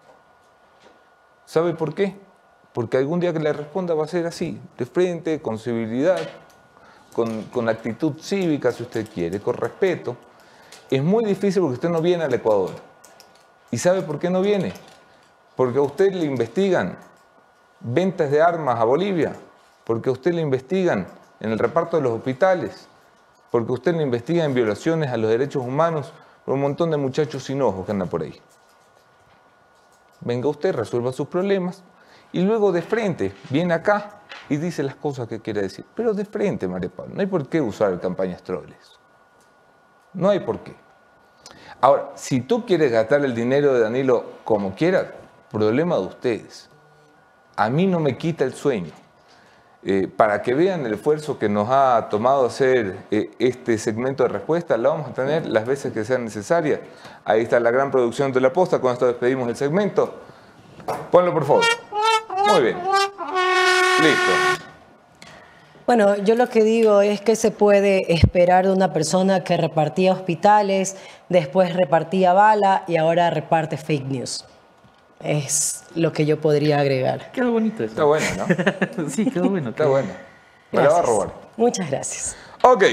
[1.44, 2.16] ¿Sabe por qué?
[2.72, 6.18] Porque algún día que le responda va a ser así, de frente, con civilidad,
[7.14, 10.16] con, con actitud cívica, si usted quiere, con respeto.
[10.90, 12.70] Es muy difícil porque usted no viene al Ecuador.
[13.70, 14.72] ¿Y sabe por qué no viene?
[15.56, 16.96] Porque a usted le investigan
[17.80, 19.34] ventas de armas a Bolivia,
[19.84, 21.06] porque a usted le investigan
[21.40, 22.88] en el reparto de los hospitales,
[23.54, 26.12] porque usted le investigan en violaciones a los derechos humanos
[26.44, 28.34] por un montón de muchachos sin ojos que andan por ahí.
[30.22, 31.84] Venga usted, resuelva sus problemas
[32.32, 35.84] y luego de frente viene acá y dice las cosas que quiere decir.
[35.94, 38.98] Pero de frente, María Paula, no hay por qué usar campañas troles.
[40.14, 40.74] No hay por qué.
[41.80, 45.06] Ahora, si tú quieres gastar el dinero de Danilo como quieras,
[45.52, 46.68] problema de ustedes.
[47.54, 48.90] A mí no me quita el sueño.
[49.86, 54.30] Eh, para que vean el esfuerzo que nos ha tomado hacer eh, este segmento de
[54.30, 56.80] respuesta, la vamos a tener las veces que sean necesarias.
[57.26, 60.14] Ahí está la gran producción de la posta, con esto despedimos el segmento.
[61.10, 61.64] Ponlo por favor.
[62.46, 62.78] Muy bien.
[64.02, 64.64] Listo.
[65.86, 70.14] Bueno, yo lo que digo es que se puede esperar de una persona que repartía
[70.14, 70.96] hospitales,
[71.28, 74.46] después repartía bala y ahora reparte fake news.
[75.20, 77.30] Es lo que yo podría agregar.
[77.32, 77.92] Quedó bonito eso.
[77.92, 79.08] Está bueno, ¿no?
[79.08, 79.70] sí, quedó bueno.
[79.70, 80.08] Está bueno.
[80.72, 81.06] Me la va a Gracias.
[81.06, 81.34] robar.
[81.56, 82.36] Muchas gracias.
[82.62, 82.84] Ok,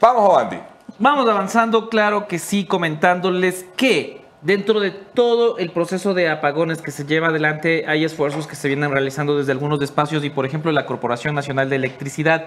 [0.00, 0.56] vamos avanti.
[0.98, 6.90] Vamos avanzando, claro que sí, comentándoles que dentro de todo el proceso de apagones que
[6.90, 10.72] se lleva adelante hay esfuerzos que se vienen realizando desde algunos espacios y por ejemplo
[10.72, 12.46] la Corporación Nacional de Electricidad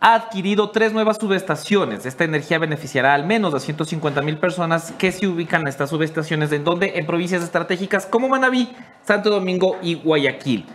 [0.00, 2.06] ha adquirido tres nuevas subestaciones.
[2.06, 6.52] Esta energía beneficiará al menos a 150 mil personas que se ubican en estas subestaciones
[6.52, 10.66] en donde en provincias estratégicas como Manabí, Santo Domingo y Guayaquil.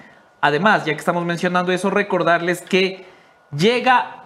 [0.42, 3.06] Además, ya que estamos mencionando eso, recordarles que
[3.56, 4.23] llega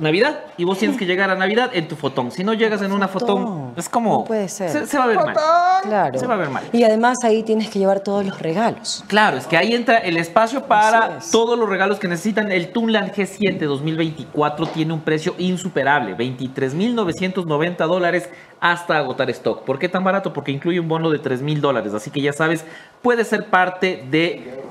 [0.00, 2.30] Navidad y vos tienes que llegar a Navidad en tu fotón.
[2.30, 4.18] Si no llegas en una fotón, es como...
[4.20, 4.70] No puede ser.
[4.70, 5.36] Se, se va a ver mal.
[5.82, 6.18] Claro.
[6.18, 6.64] Se va a ver mal.
[6.72, 9.04] Y además ahí tienes que llevar todos los regalos.
[9.06, 11.30] Claro, es que ahí entra el espacio para Así es.
[11.30, 12.50] todos los regalos que necesitan.
[12.50, 18.28] El Tunland G7 2024 tiene un precio insuperable, 23.990 dólares
[18.60, 19.62] hasta agotar stock.
[19.64, 20.32] ¿Por qué tan barato?
[20.32, 21.94] Porque incluye un bono de 3.000 dólares.
[21.94, 22.64] Así que ya sabes,
[23.02, 24.62] puede ser parte de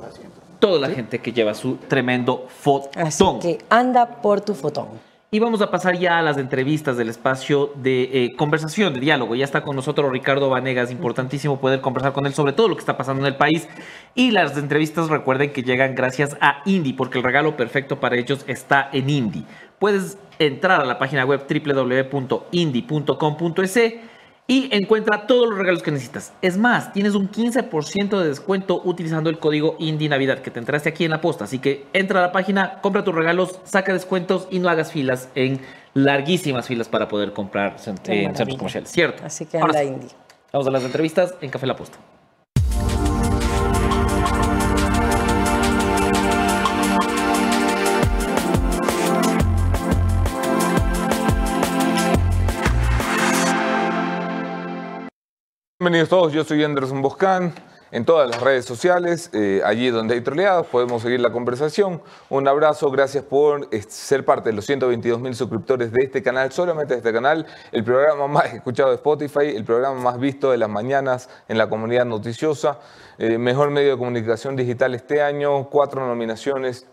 [0.59, 2.45] toda la gente que lleva su tremendo
[2.95, 3.39] Así fotón.
[3.39, 4.87] que anda por tu fotón.
[5.31, 9.35] Y vamos a pasar ya a las entrevistas del espacio de eh, conversación, de diálogo.
[9.35, 12.79] Ya está con nosotros Ricardo Vanegas, importantísimo poder conversar con él sobre todo lo que
[12.79, 13.67] está pasando en el país.
[14.15, 18.43] Y las entrevistas recuerden que llegan gracias a Indie, porque el regalo perfecto para ellos
[18.47, 19.43] está en Indie.
[19.77, 23.79] Puedes entrar a la página web www.indie.com.es
[24.49, 26.33] y encuentra todos los regalos que necesitas.
[26.41, 30.89] Es más, tienes un 15% de descuento utilizando el código Indie Navidad que te entraste
[30.89, 31.43] aquí en la posta.
[31.43, 35.29] Así que entra a la página, compra tus regalos, saca descuentos y no hagas filas
[35.35, 35.61] en
[35.93, 37.75] larguísimas filas para poder comprar
[38.07, 39.23] en centros comerciales, ¿cierto?
[39.23, 40.09] Así que Ahora anda sí, indie.
[40.51, 41.99] Vamos a las entrevistas en Café La Posta.
[55.81, 57.53] Bienvenidos todos, yo soy Anderson Boscan.
[57.91, 62.01] En todas las redes sociales, eh, allí donde hay troleados, podemos seguir la conversación.
[62.27, 66.51] Un abrazo, gracias por eh, ser parte de los 122 mil suscriptores de este canal,
[66.51, 70.57] solamente de este canal, el programa más escuchado de Spotify, el programa más visto de
[70.57, 72.79] las mañanas en la comunidad noticiosa,
[73.17, 76.87] eh, mejor medio de comunicación digital este año, cuatro nominaciones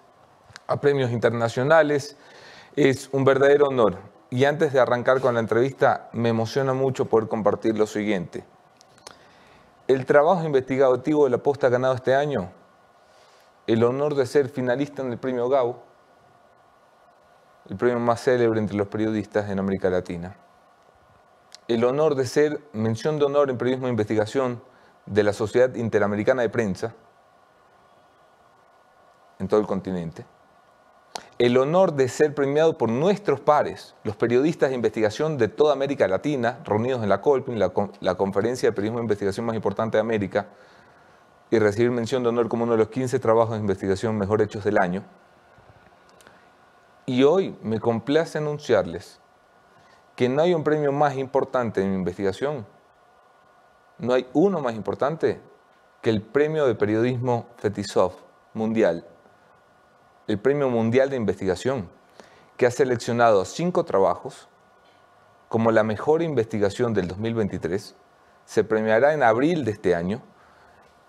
[0.68, 2.16] a premios internacionales.
[2.76, 3.98] Es un verdadero honor.
[4.30, 8.44] Y antes de arrancar con la entrevista, me emociona mucho poder compartir lo siguiente.
[9.88, 12.50] El trabajo investigativo de la Posta ganado este año
[13.66, 15.82] el honor de ser finalista en el premio Gao,
[17.68, 20.36] el premio más célebre entre los periodistas en América Latina.
[21.66, 24.62] El honor de ser mención de honor en periodismo de investigación
[25.04, 26.94] de la Sociedad Interamericana de Prensa
[29.38, 30.24] en todo el continente
[31.38, 36.08] el honor de ser premiado por nuestros pares, los periodistas de investigación de toda América
[36.08, 39.98] Latina, reunidos en la Colpin, la, con- la conferencia de periodismo de investigación más importante
[39.98, 40.46] de América,
[41.50, 44.64] y recibir mención de honor como uno de los 15 trabajos de investigación mejor hechos
[44.64, 45.04] del año.
[47.04, 49.20] Y hoy me complace anunciarles
[50.16, 52.66] que no hay un premio más importante en investigación,
[53.98, 55.40] no hay uno más importante
[56.02, 58.12] que el premio de periodismo Fetisov
[58.54, 59.06] mundial
[60.26, 61.88] el Premio Mundial de Investigación,
[62.56, 64.48] que ha seleccionado cinco trabajos
[65.48, 67.94] como la mejor investigación del 2023.
[68.44, 70.22] Se premiará en abril de este año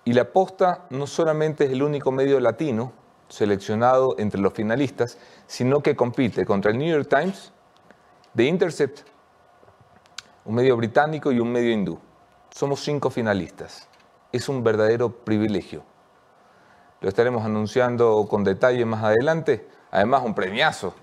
[0.06, 2.94] y la posta no solamente es el único medio latino
[3.28, 7.52] seleccionado entre los finalistas, sino que compite contra el New York Times,
[8.36, 9.00] The Intercept,
[10.46, 12.00] un medio británico y un medio hindú.
[12.52, 13.90] Somos cinco finalistas.
[14.32, 15.84] Es un verdadero privilegio.
[17.00, 19.68] Lo estaremos anunciando con detalle más adelante.
[19.92, 20.96] Además, un premiazo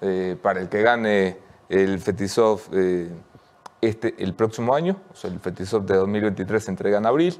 [0.00, 3.10] eh, para el que gane el Fetisov eh,
[3.80, 4.96] este, el próximo año.
[5.12, 7.38] O sea, el Fetisov de 2023 se entrega en abril.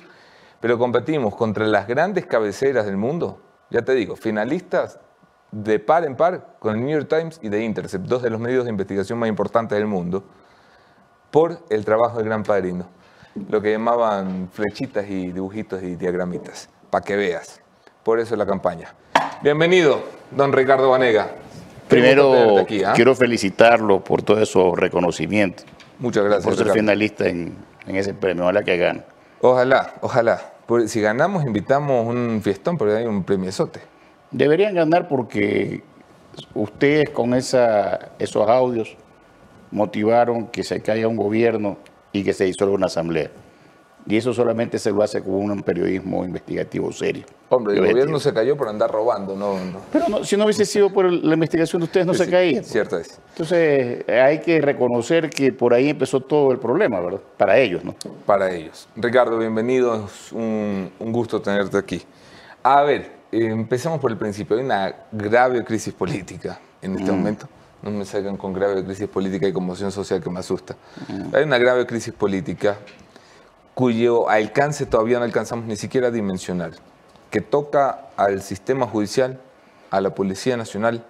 [0.61, 3.41] Pero competimos contra las grandes cabeceras del mundo.
[3.71, 4.99] Ya te digo, finalistas
[5.51, 8.41] de par en par con el New York Times y The Intercept, dos de los
[8.41, 10.25] medios de investigación más importantes del mundo,
[11.31, 12.87] por el trabajo del Gran Padrino.
[13.49, 17.64] Lo que llamaban flechitas y dibujitos y diagramitas, para que veas.
[18.05, 18.95] Por eso la campaña.
[19.43, 21.33] Bienvenido, don Ricardo Vanega.
[21.89, 22.93] Primero, aquí, ¿ah?
[22.95, 25.65] quiero felicitarlo por todos esos reconocimientos,
[25.99, 26.45] Muchas gracias.
[26.45, 26.81] por ser Ricardo.
[26.81, 27.55] finalista en,
[27.87, 28.45] en ese premio.
[28.45, 29.03] Ojalá que gane.
[29.41, 30.53] Ojalá, ojalá.
[30.87, 33.81] Si ganamos, invitamos un fiestón, porque hay un premiezote.
[34.31, 35.83] Deberían ganar porque
[36.55, 38.97] ustedes con esa, esos audios
[39.71, 41.79] motivaron que se caiga un gobierno
[42.13, 43.31] y que se disuelva una asamblea.
[44.07, 47.25] Y eso solamente se lo hace con un periodismo investigativo serio.
[47.49, 49.55] Hombre, el gobierno se cayó por andar robando, no.
[49.59, 49.81] no.
[49.91, 52.63] Pero no, si no hubiese sido por la investigación de ustedes, no se caía.
[52.63, 53.19] Cierto es.
[53.31, 57.21] Entonces, hay que reconocer que por ahí empezó todo el problema, ¿verdad?
[57.39, 57.95] Para ellos, ¿no?
[58.27, 58.89] para ellos.
[58.97, 62.03] Ricardo, bienvenido, es un, un gusto tenerte aquí.
[62.63, 64.57] A ver, empecemos por el principio.
[64.57, 67.49] Hay una grave crisis política en este momento.
[67.83, 70.75] No me salgan con grave crisis política y conmoción social que me asusta.
[71.33, 72.79] Hay una grave crisis política
[73.75, 76.73] cuyo alcance todavía no alcanzamos ni siquiera a dimensionar,
[77.31, 79.41] que toca al sistema judicial,
[79.91, 81.05] a la Policía Nacional,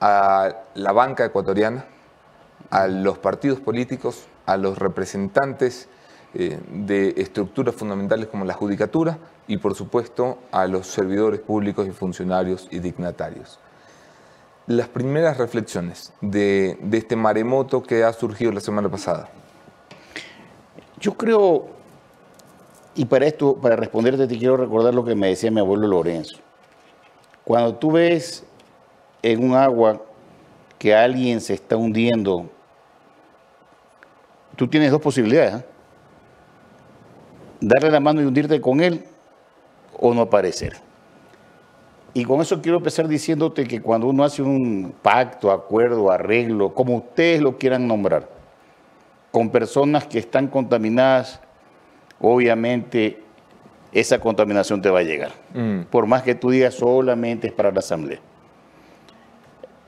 [0.00, 1.84] a la banca ecuatoriana,
[2.70, 5.88] a los partidos políticos, a los representantes
[6.34, 11.90] eh, de estructuras fundamentales como la judicatura y por supuesto a los servidores públicos y
[11.92, 13.58] funcionarios y dignatarios.
[14.66, 19.30] las primeras reflexiones de, de este maremoto que ha surgido la semana pasada?
[21.00, 21.68] Yo creo,
[22.94, 26.38] y para esto, para responderte, te quiero recordar lo que me decía mi abuelo Lorenzo.
[27.44, 28.44] Cuando tú ves
[29.22, 30.02] en un agua
[30.78, 32.48] que alguien se está hundiendo,
[34.56, 35.54] tú tienes dos posibilidades.
[35.54, 35.64] ¿eh?
[37.60, 39.04] Darle la mano y hundirte con él
[39.98, 40.76] o no aparecer.
[42.14, 46.96] Y con eso quiero empezar diciéndote que cuando uno hace un pacto, acuerdo, arreglo, como
[46.96, 48.37] ustedes lo quieran nombrar,
[49.30, 51.40] con personas que están contaminadas,
[52.20, 53.22] obviamente
[53.92, 55.32] esa contaminación te va a llegar.
[55.54, 55.82] Mm.
[55.90, 58.18] Por más que tú digas solamente es para la asamblea.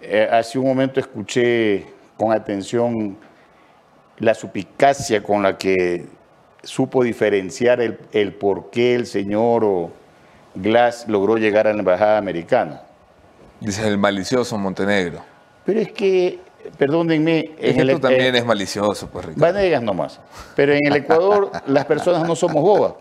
[0.03, 3.17] Eh, hace un momento escuché con atención
[4.19, 6.07] la supicacia con la que
[6.63, 9.91] supo diferenciar el, el por qué el señor o
[10.55, 12.83] Glass logró llegar a la embajada americana.
[13.61, 15.23] Dice el malicioso Montenegro.
[15.65, 16.39] Pero es que,
[16.79, 19.53] perdónenme, Es en que el- tú también eh, es malicioso, pues, Ricardo.
[19.55, 20.21] Vanegas nomás.
[20.57, 22.95] Pero en el Ecuador las personas no somos bobas.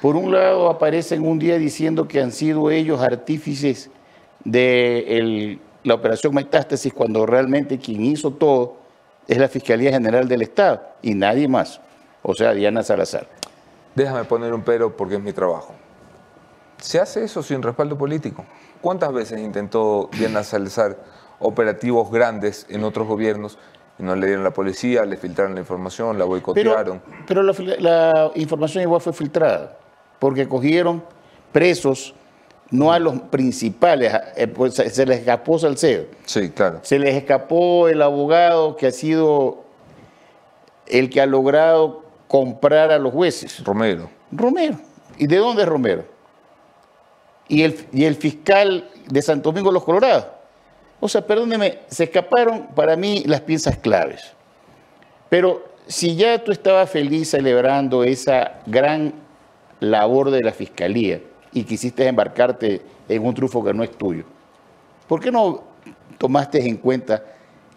[0.00, 3.90] Por un lado aparecen un día diciendo que han sido ellos artífices
[4.44, 8.76] de el- la operación Metástasis cuando realmente quien hizo todo
[9.28, 11.80] es la Fiscalía General del Estado y nadie más.
[12.22, 13.26] O sea, Diana Salazar.
[13.94, 15.74] Déjame poner un pero porque es mi trabajo.
[16.78, 18.44] ¿Se hace eso sin respaldo político?
[18.80, 20.96] ¿Cuántas veces intentó Diana Salazar
[21.40, 23.58] operativos grandes en otros gobiernos
[23.98, 27.02] y no le dieron la policía, le filtraron la información, la boicotearon?
[27.26, 29.76] pero la, información igual fue filtrada,
[30.18, 31.02] porque cogieron
[31.52, 32.14] presos,
[32.70, 36.04] no a los principales, eh, pues, se se les escapó Salcedo.
[36.24, 36.80] Sí, claro.
[36.82, 39.64] Se les escapó el abogado que ha sido
[40.86, 43.62] el que ha logrado comprar a los jueces.
[43.64, 44.08] Romero.
[44.30, 44.76] Romero.
[45.18, 46.04] ¿Y de dónde es Romero?
[47.48, 50.26] Y el, y el fiscal de Santo Domingo de los Colorados.
[51.00, 54.32] O sea, perdóneme, se escaparon para mí las piezas claves.
[55.30, 59.14] Pero si ya tú estabas feliz celebrando esa gran
[59.80, 61.20] labor de la fiscalía
[61.52, 64.24] y quisiste embarcarte en un trufo que no es tuyo,
[65.08, 65.64] ¿por qué no
[66.18, 67.24] tomaste en cuenta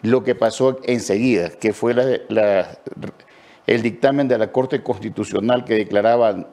[0.02, 1.94] lo que pasó enseguida, que fue
[3.66, 6.46] el dictamen de la Corte Constitucional que declaraba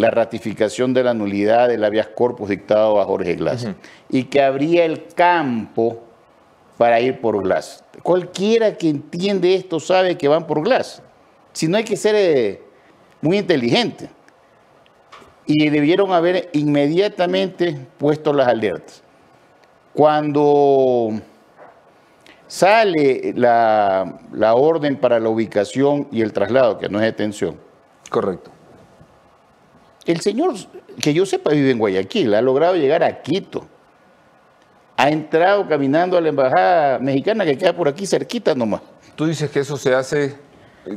[0.00, 3.68] la ratificación de la nulidad del habeas corpus dictado a Jorge Glass
[4.08, 6.00] y que abría el campo
[6.78, 7.84] para ir por Glass.
[8.02, 11.02] Cualquiera que entiende esto sabe que van por Glass.
[11.52, 12.62] Si no hay que ser eh,
[13.20, 14.08] muy inteligente.
[15.46, 19.02] Y debieron haber inmediatamente puesto las alertas.
[19.92, 21.10] Cuando
[22.46, 27.56] sale la, la orden para la ubicación y el traslado, que no es detención,
[28.10, 28.50] Correcto.
[30.06, 30.54] El señor,
[31.00, 33.66] que yo sepa, vive en Guayaquil, ha logrado llegar a Quito.
[34.96, 38.82] Ha entrado caminando a la embajada mexicana que queda por aquí cerquita nomás.
[39.16, 40.36] Tú dices que eso se hace,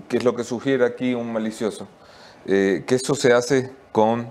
[0.08, 1.88] que es lo que sugiere aquí un malicioso,
[2.46, 4.28] eh, que eso se hace con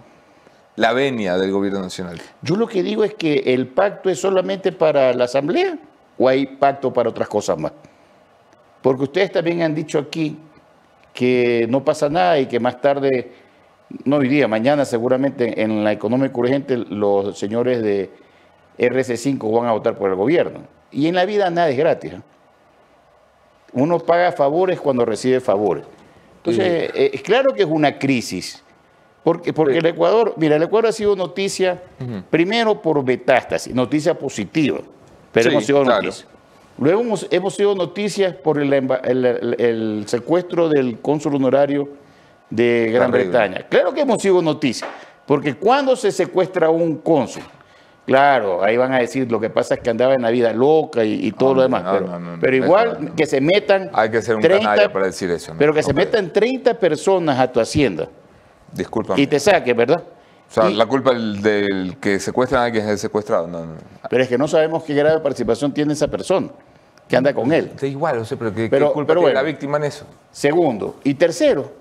[0.77, 2.21] la venia del gobierno nacional.
[2.43, 5.79] Yo lo que digo es que el pacto es solamente para la asamblea
[6.19, 7.73] o hay pacto para otras cosas más.
[8.81, 10.37] Porque ustedes también han dicho aquí
[11.13, 13.33] que no pasa nada y que más tarde,
[14.05, 18.11] no hoy día, mañana seguramente en la económica urgente los señores de
[18.79, 20.61] RC5 van a votar por el gobierno.
[20.91, 22.13] Y en la vida nada es gratis.
[22.15, 22.21] ¿eh?
[23.75, 25.85] Uno paga favores cuando recibe favores.
[26.39, 28.63] Entonces, eh, es claro que es una crisis.
[29.25, 31.81] Porque, porque el Ecuador, mira, el Ecuador ha sido noticia,
[32.29, 34.81] primero por metástasis, noticia positiva,
[35.31, 36.03] pero Sí, hemos sido claro.
[36.03, 36.27] noticia.
[36.79, 41.89] Luego hemos, hemos sido noticias por el, emba- el- el- el secuestro del cónsul honorario
[42.53, 43.11] de Gran.
[43.11, 43.67] Bretaña.
[43.69, 44.89] Claro que hemos sido noticias,
[45.27, 47.43] porque cuando se secuestra un cónsul,
[48.07, 51.05] claro, ahí van a decir lo que pasa es que andaba en la vida loca
[51.05, 53.15] y, y todo lo demás, no, pero, no, no, no, igual no.
[53.15, 55.53] que se metan Hay que ser un 30 canalla para decir eso.
[55.53, 55.59] ¿no?
[55.59, 58.09] pero que se metan 30 personas a tu hacienda
[58.73, 59.21] Discúlpame.
[59.21, 60.03] y te saquen, ¿verdad?
[60.51, 63.47] O sea, Y- la culpa del, del que secuestran a alguien es el secuestrado.
[63.47, 63.73] No, no.
[64.11, 66.49] Pero es que no sabemos qué grado de participación tiene esa persona
[67.09, 67.71] que anda con él.
[67.81, 69.35] Da igual, o sea, pero ¿qué, culpa pero tiene bueno.
[69.35, 70.05] la víctima en eso?
[70.31, 70.97] Segundo.
[71.05, 71.73] Y tercero,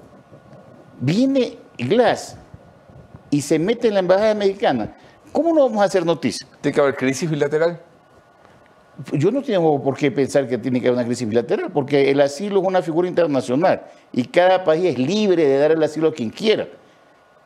[1.01, 2.37] viene Glass
[3.29, 4.95] y se mete en la embajada mexicana.
[5.31, 6.47] ¿Cómo no vamos a hacer noticia?
[6.61, 7.79] ¿Tiene que haber crisis bilateral?
[9.13, 12.21] Yo no tengo por qué pensar que tiene que haber una crisis bilateral, porque el
[12.21, 16.13] asilo es una figura internacional y cada país es libre de dar el asilo a
[16.13, 16.67] quien quiera.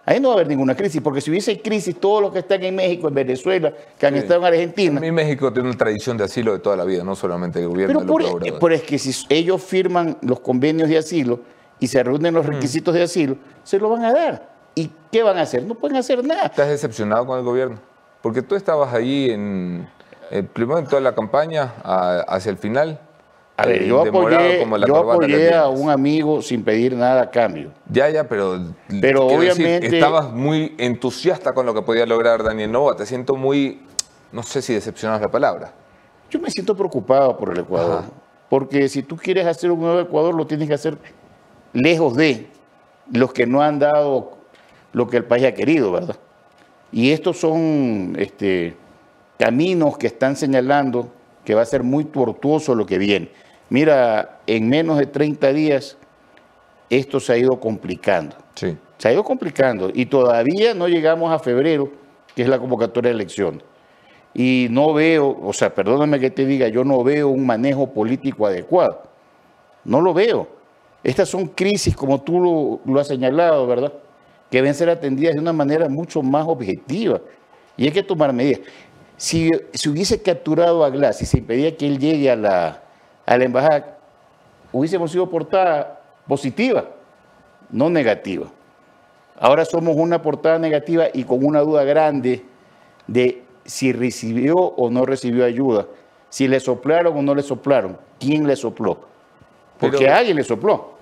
[0.08, 2.64] Ahí no va a haber ninguna crisis, porque si hubiese crisis, todos los que están
[2.64, 4.20] en México, en Venezuela, que han Sí.
[4.20, 7.04] estado en Argentina, A mí México tiene una tradición de asilo de toda la vida,
[7.04, 8.60] no solamente el gobierno Pero de por, Obrador.
[8.60, 11.40] pero es que si ellos firman los convenios de asilo
[11.86, 14.50] y se reúnen los requisitos de asilo, se lo van a dar.
[14.74, 15.64] ¿Y qué van a hacer?
[15.64, 16.48] No pueden hacer nada.
[16.48, 17.78] ¿Estás decepcionado con el gobierno?
[18.24, 19.88] Porque tú estabas ahí en,
[20.32, 23.00] eh, primero en toda la campaña, a- hacia el final.
[23.56, 27.22] A ver, eh, yo apoyé, como la yo apoyé a un amigo sin pedir nada
[27.22, 27.72] a cambio.
[27.88, 28.60] Ya, ya, pero.
[29.00, 32.96] Pero decir, obviamente- estabas muy entusiasta con lo que podía lograr Daniel Nova.
[32.96, 33.84] Te siento muy.
[34.32, 35.72] No sé si decepcionado es la palabra.
[36.32, 38.10] Yo me siento preocupado por el Ecuador, Ajá.
[38.50, 40.98] porque si tú quieres hacer un nuevo Ecuador, lo tienes que hacer
[41.76, 42.48] lejos de
[43.12, 44.38] los que no han dado
[44.94, 46.16] lo que el país ha querido, ¿verdad?
[46.92, 48.76] Y estos son este,
[49.38, 51.12] caminos que están señalando
[51.44, 53.30] que va a ser muy tortuoso lo que viene.
[53.70, 55.98] Mira, en menos de 30 días
[56.90, 58.36] esto se ha ido complicando.
[58.56, 58.78] Sí.
[58.98, 61.92] Se ha ido complicando y todavía no llegamos a febrero,
[62.34, 63.64] que es la convocatoria de elecciones.
[64.34, 68.46] Y no veo, o sea, perdóname que te diga, yo no veo un manejo político
[68.48, 69.04] adecuado.
[69.84, 70.55] No lo veo.
[71.06, 73.94] Estas son crisis, como tú lo, lo has señalado, ¿verdad?
[74.50, 77.22] Que deben ser atendidas de una manera mucho más objetiva.
[77.78, 78.62] Y hay que tomar medidas.
[79.16, 82.82] Si se hubiese capturado a Glass y se impedía que él llegue a la,
[83.24, 83.98] a la embajada,
[84.72, 86.86] hubiésemos sido portada positiva,
[87.70, 88.48] no negativa.
[89.40, 92.44] Ahora somos una portada negativa y con una duda grande
[93.06, 95.86] de si recibió o no recibió ayuda,
[96.30, 99.02] si le soplaron o no le soplaron, quién le sopló.
[99.78, 100.95] Porque Pero- alguien le sopló.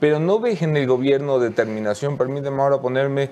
[0.00, 3.30] Pero no ves en el gobierno determinación, permíteme ahora ponerme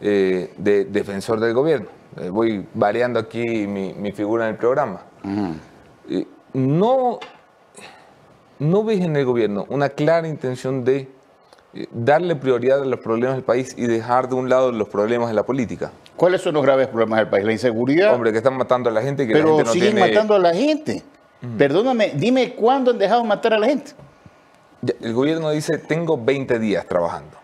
[0.00, 1.88] eh, de defensor del gobierno.
[2.20, 5.02] Eh, voy variando aquí mi, mi figura en el programa.
[6.10, 7.18] Eh, no,
[8.58, 11.08] no ves en el gobierno una clara intención de
[11.90, 15.34] darle prioridad a los problemas del país y dejar de un lado los problemas de
[15.34, 15.92] la política.
[16.16, 17.46] ¿Cuáles son los graves problemas del país?
[17.46, 18.14] La inseguridad.
[18.14, 20.10] Hombre, que están matando a la gente que la pero gente no siguen tiene...
[20.10, 21.02] matando a la gente.
[21.56, 23.92] Perdóname, dime cuándo han dejado matar a la gente.
[25.00, 27.36] El gobierno dice, tengo 20 días trabajando.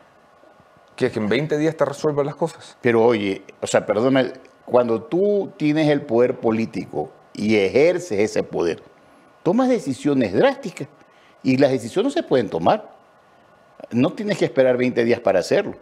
[0.96, 2.76] ¿Quieres que en 20 días te resuelvan las cosas?
[2.80, 4.32] Pero oye, o sea, perdóname,
[4.64, 8.82] cuando tú tienes el poder político y ejerces ese poder,
[9.44, 10.88] tomas decisiones drásticas
[11.44, 12.90] y las decisiones se pueden tomar.
[13.92, 15.76] No tienes que esperar 20 días para hacerlo.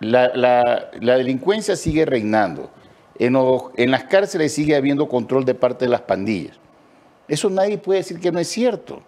[0.00, 2.70] La, la- delincuencia sigue reinando.
[3.18, 3.36] En,
[3.76, 6.56] en las cárceles sigue habiendo control de parte de las pandillas.
[7.26, 9.02] Eso nadie puede decir que no es cierto.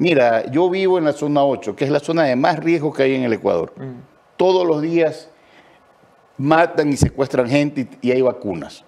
[0.00, 3.02] Mira, yo vivo en la zona 8, que es la zona de más riesgo que
[3.02, 3.74] hay en el Ecuador.
[4.38, 5.28] Todos los días
[6.38, 8.82] matan y secuestran gente y, y hay vacunas.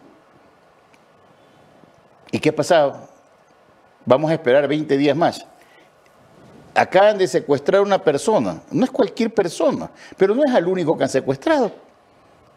[2.31, 3.11] ¿Y qué ha pasado?
[4.07, 5.47] Vamos a esperar 20 días más.
[6.75, 8.63] Acaban de secuestrar a una persona.
[8.71, 11.73] No es cualquier persona, pero no es al único que han secuestrado.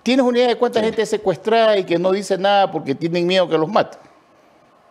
[0.01, 3.27] ¿Tienes una idea de cuánta gente es secuestrada y que no dice nada porque tienen
[3.27, 3.99] miedo que los maten?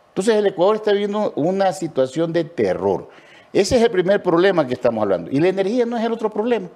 [0.09, 3.09] Entonces el Ecuador está viviendo una situación de terror.
[3.55, 5.31] Ese es el primer problema que estamos hablando.
[5.31, 6.69] Y la energía no es el otro problema.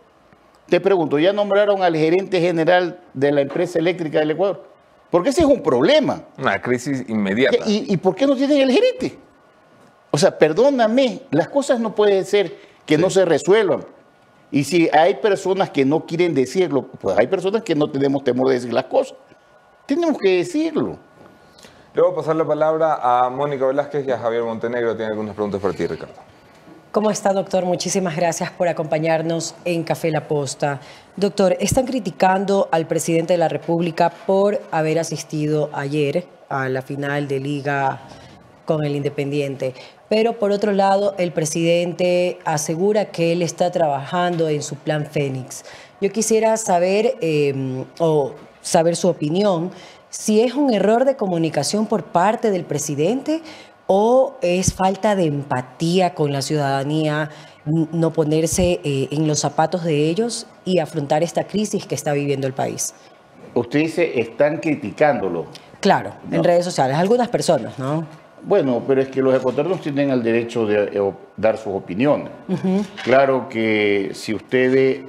[0.69, 4.65] Te pregunto, ¿ya nombraron al gerente general de la empresa eléctrica del Ecuador?
[5.11, 6.23] Porque ese es un problema.
[6.39, 7.65] Una crisis inmediata.
[7.67, 9.19] ¿Y, y por qué no tienen el gerente?
[10.13, 12.57] O sea, perdóname, las cosas no pueden ser
[12.87, 13.85] que no se resuelvan.
[14.53, 18.49] Y si hay personas que no quieren decirlo, pues hay personas que no tenemos temor
[18.49, 19.19] de decir las cosas.
[19.85, 20.97] Tenemos que decirlo.
[21.93, 24.95] Le voy a pasar la palabra a Mónica Velázquez y a Javier Montenegro.
[24.95, 26.38] Tiene algunas preguntas para ti, Ricardo.
[26.91, 27.67] ¿Cómo está, doctor?
[27.67, 30.81] Muchísimas gracias por acompañarnos en Café La Posta.
[31.17, 37.29] Doctor, están criticando al presidente de la República por haber asistido ayer a la final
[37.29, 38.01] de liga
[38.65, 39.75] con el Independiente.
[40.09, 45.67] Pero por otro lado, el presidente asegura que él está trabajando en su plan Fénix.
[46.01, 48.33] Yo quisiera saber, eh, o
[48.63, 49.73] saber su opinión,
[50.09, 53.43] si es un error de comunicación por parte del presidente
[53.89, 57.31] o es falta de empatía con la ciudadanía,
[57.65, 62.47] no ponerse eh, en los zapatos de ellos y afrontar esta crisis que está viviendo
[62.47, 62.95] el país.
[63.55, 65.47] Usted dice, están criticándolo.
[65.81, 68.07] Claro, en redes sociales, algunas personas, ¿no?
[68.43, 72.29] Bueno, pero es que los ecuatorianos tienen el derecho de eh, dar sus opiniones.
[73.03, 75.07] Claro que si usted ve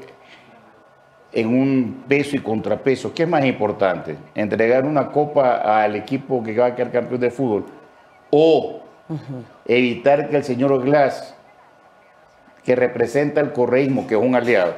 [1.34, 4.16] en un peso y contrapeso, ¿qué es más importante?
[4.34, 7.66] ¿Entregar una copa al equipo que va a quedar campeón de fútbol?
[8.32, 8.82] ¿O
[9.66, 11.34] evitar que el señor Glass,
[12.64, 14.74] que representa el correísmo, que es un aliado,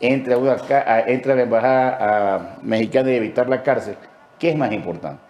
[0.00, 1.98] entre a, una a- entre a la embajada
[2.36, 3.96] a- mexicana y evitar la cárcel?
[4.38, 5.20] ¿Qué es más importante?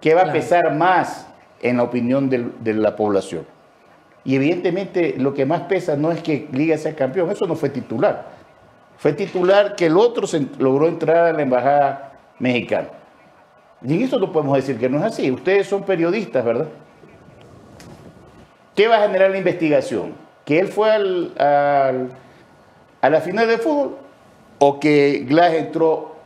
[0.00, 1.26] ¿Qué va a pesar más
[1.62, 3.46] en la opinión del- de la población?
[4.24, 7.68] Y evidentemente lo que más pesa no es que Liga sea campeón, eso no fue
[7.70, 8.24] titular.
[8.98, 12.88] Fue titular que el otro se logró entrar a la embajada mexicana.
[13.82, 15.30] Y en eso no podemos decir que no es así.
[15.30, 16.68] Ustedes son periodistas, ¿verdad?
[18.74, 20.12] ¿Qué va a generar la investigación?
[20.44, 22.08] ¿Que él fue al- al-
[23.00, 23.96] a la final de fútbol
[24.58, 26.16] o que Glass entró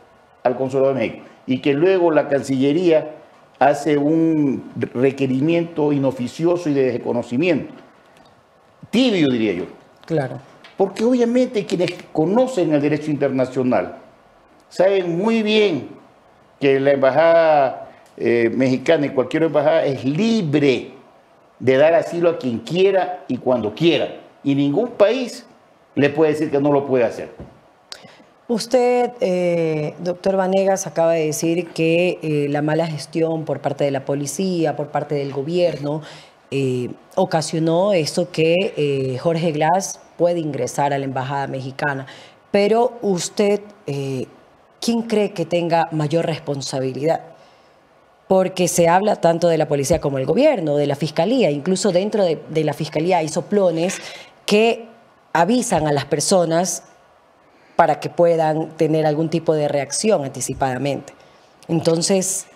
[0.43, 1.25] al Consulado de México?
[1.45, 3.15] Y que luego la Cancillería
[3.59, 7.73] hace un requerimiento inoficioso y de desconocimiento.
[8.89, 9.65] Tibio, diría yo.
[10.05, 10.39] Claro.
[10.77, 13.97] Porque obviamente quienes conocen el derecho internacional
[14.67, 15.89] saben muy bien
[16.61, 20.91] que la embajada eh, mexicana y cualquier embajada es libre
[21.59, 24.19] de dar asilo a quien quiera y cuando quiera.
[24.43, 25.45] Y ningún país
[25.95, 27.29] le puede decir que no lo puede hacer.
[28.47, 33.91] Usted, eh, doctor Vanegas, acaba de decir que eh, la mala gestión por parte de
[33.91, 36.01] la policía, por parte del gobierno,
[37.15, 42.07] ocasionó eso que Jorge Glass puede ingresar a la embajada mexicana.
[42.51, 43.61] Pero usted,
[44.81, 47.21] ¿quién cree que tenga mayor responsabilidad?
[48.27, 52.25] Porque se habla tanto de la policía como del gobierno, de la fiscalía, incluso dentro
[52.25, 53.99] de, de la fiscalía hay soplones
[54.45, 54.87] que
[55.31, 56.83] avisan a las personas
[57.75, 61.13] para que puedan tener algún tipo de reacción anticipadamente.
[61.67, 62.47] Entonces,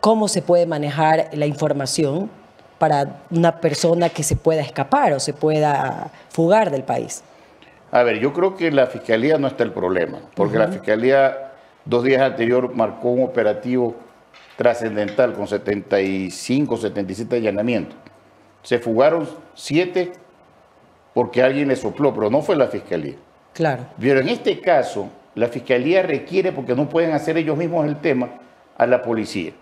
[0.00, 2.30] ¿cómo se puede manejar la información
[2.78, 7.22] para una persona que se pueda escapar o se pueda fugar del país?
[7.92, 11.51] A ver, yo creo que la fiscalía no está el problema, porque la fiscalía
[11.84, 13.94] dos días anterior marcó un operativo
[14.56, 17.96] trascendental con 75, 77 allanamientos.
[18.62, 20.12] Se fugaron siete
[21.14, 23.14] porque alguien le sopló, pero no fue la fiscalía.
[23.52, 23.84] Claro.
[24.00, 28.30] Pero en este caso, la fiscalía requiere, porque no pueden hacer ellos mismos el tema,
[28.78, 29.52] a la policía.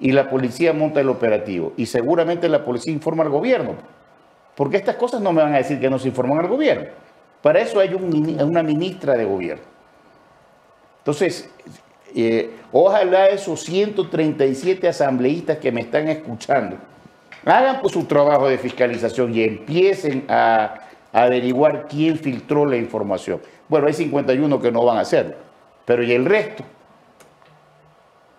[0.00, 1.72] Y la policía monta el operativo.
[1.76, 3.74] Y seguramente la policía informa al gobierno.
[4.56, 6.88] Porque estas cosas no me van a decir que no se informan al gobierno.
[7.42, 9.73] Para eso hay una ministra de gobierno.
[11.04, 11.50] Entonces,
[12.16, 16.78] eh, ojalá esos 137 asambleístas que me están escuchando
[17.44, 20.76] hagan pues su trabajo de fiscalización y empiecen a
[21.12, 23.40] averiguar quién filtró la información.
[23.68, 25.34] Bueno, hay 51 que no van a hacerlo,
[25.84, 26.64] pero ¿y el resto?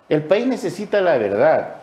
[0.09, 1.75] El país necesita la verdad.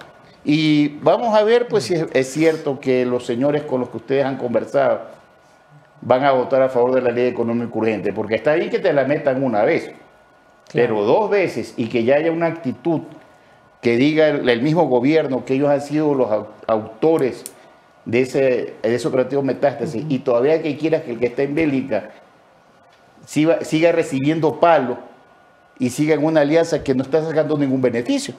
[0.44, 4.24] Y vamos a ver pues si es cierto que los señores con los que ustedes
[4.24, 5.02] han conversado
[6.00, 8.92] van a votar a favor de la ley económica urgente, porque está bien que te
[8.92, 9.92] la metan una vez,
[10.72, 13.00] pero dos veces y que ya haya una actitud
[13.80, 16.28] que diga el, mismo gobierno que ellos han sido los
[16.66, 17.44] autores
[18.04, 22.10] de ese, de operativo metástasis y todavía que quieras que el que está en bélica
[23.26, 24.98] siga, siga recibiendo palo
[25.78, 28.34] y siga en una alianza que no está sacando ningún beneficio.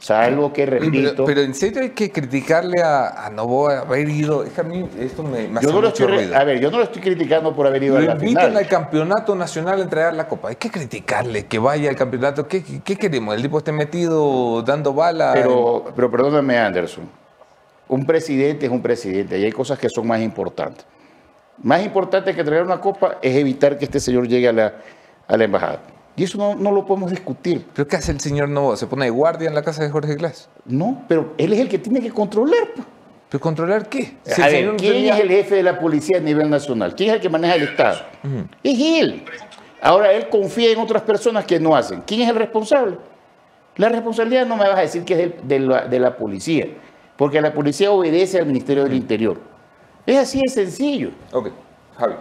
[0.00, 1.26] O sea, algo que repito.
[1.26, 4.42] Pero, en serio hay que criticarle a, a Novoa haber ido.
[4.44, 6.78] Es que a mí esto me, me yo no lo estoy, A ver, yo no
[6.78, 10.26] lo estoy criticando por haber ido a la invitan al campeonato nacional a entregar la
[10.26, 10.48] copa.
[10.48, 12.48] Hay que criticarle que vaya al campeonato.
[12.48, 13.36] ¿Qué, qué queremos?
[13.36, 15.32] ¿El tipo esté metido dando bala?
[15.34, 17.20] Pero, pero perdóname, Anderson
[17.90, 20.86] un presidente es un presidente y hay cosas que son más importantes.
[21.58, 24.74] Más importante que traer una copa es evitar que este señor llegue a la,
[25.26, 25.80] a la embajada.
[26.20, 27.64] Y eso no, lo podemos discutir.
[27.72, 28.76] ¿Pero qué hace el señor Novoa?
[28.76, 30.50] ¿Se pone de guardia en la casa de Jorge Glass?
[30.66, 32.68] No, pero él es el que tiene que controlar.
[33.30, 34.18] ¿Pero controlar qué?
[34.76, 36.94] ¿quién es el jefe de la policía a nivel nacional?
[36.94, 38.00] ¿Quién es el que maneja el Estado?
[38.62, 39.24] Es él.
[39.80, 42.02] Ahora, él confía en otras personas que no hacen.
[42.06, 42.98] ¿Quién es el responsable?
[43.76, 46.66] La responsabilidad no me vas a decir que es de, la, de la policía
[47.16, 49.38] porque la policía obedece al Ministerio del Interior.
[50.04, 51.12] Es así de sencillo.
[51.32, 51.48] Ok,
[51.96, 52.14] Javi.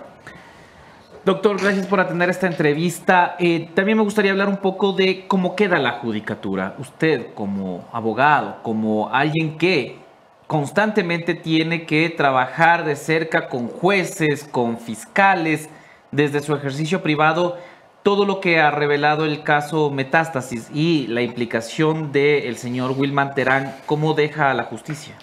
[1.29, 3.35] Doctor, gracias por atender esta entrevista.
[3.37, 6.73] Eh, también me gustaría hablar un poco de cómo queda la judicatura.
[6.79, 9.99] Usted como abogado, como alguien que
[10.47, 15.69] constantemente tiene que trabajar de cerca con jueces, con fiscales,
[16.09, 17.59] desde su ejercicio privado,
[18.01, 23.75] todo lo que ha revelado el caso Metástasis y la implicación del señor Wilman Terán,
[23.85, 25.13] ¿cómo deja a la justicia?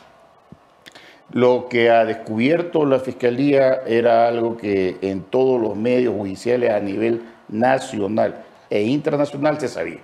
[1.33, 6.81] Lo que ha descubierto la Fiscalía era algo que en todos los medios judiciales a
[6.81, 9.99] nivel nacional e internacional se sabía.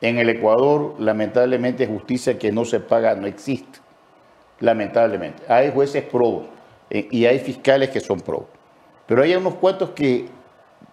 [0.00, 3.80] En el Ecuador, lamentablemente, justicia que no se paga no existe.
[4.60, 5.42] Lamentablemente.
[5.48, 6.44] Hay jueces probos
[6.90, 8.48] eh, y hay fiscales que son probos.
[9.06, 10.28] Pero hay unos cuantos que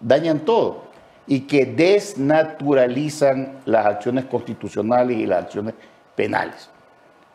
[0.00, 0.86] dañan todo
[1.26, 5.74] y que desnaturalizan las acciones constitucionales y las acciones
[6.14, 6.70] penales.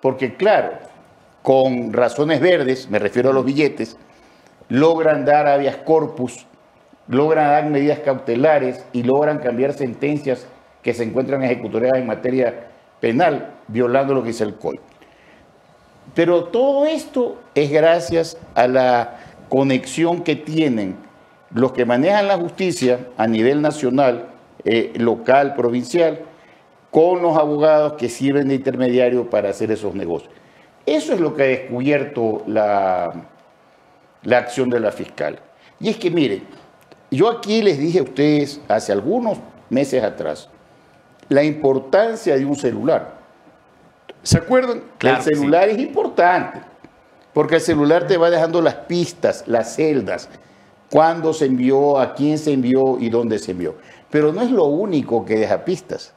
[0.02, 0.74] Porque claro,
[1.42, 3.98] con razones verdes, me refiero a los billetes,
[4.70, 6.46] logran dar habeas corpus,
[7.08, 10.48] logran dar medidas cautelares y logran cambiar sentencias
[10.82, 12.68] que se encuentran ejecutoriadas en materia
[13.00, 14.80] penal, violando lo que dice el COI.
[16.14, 19.18] Pero todo esto es gracias a la
[19.50, 20.96] conexión que tienen
[21.54, 24.28] los que manejan la justicia a nivel nacional,
[24.64, 26.20] eh, local, provincial,
[26.92, 30.32] con los abogados que sirven de intermediario para hacer esos negocios.
[30.86, 33.14] Eso es lo que ha descubierto la,
[34.24, 35.40] la acción de la fiscal.
[35.80, 36.44] Y es que, miren,
[37.10, 39.38] yo aquí les dije a ustedes hace algunos
[39.70, 40.50] meses atrás
[41.32, 43.14] la importancia de un celular.
[44.22, 44.84] ¿Se acuerdan?
[44.98, 45.30] Claro el sí.
[45.30, 46.60] celular es importante,
[47.34, 50.28] porque el celular te va dejando las pistas, las celdas,
[50.90, 53.76] cuándo se envió, a quién se envió y dónde se envió.
[54.10, 56.14] Pero no es lo único que deja pistas.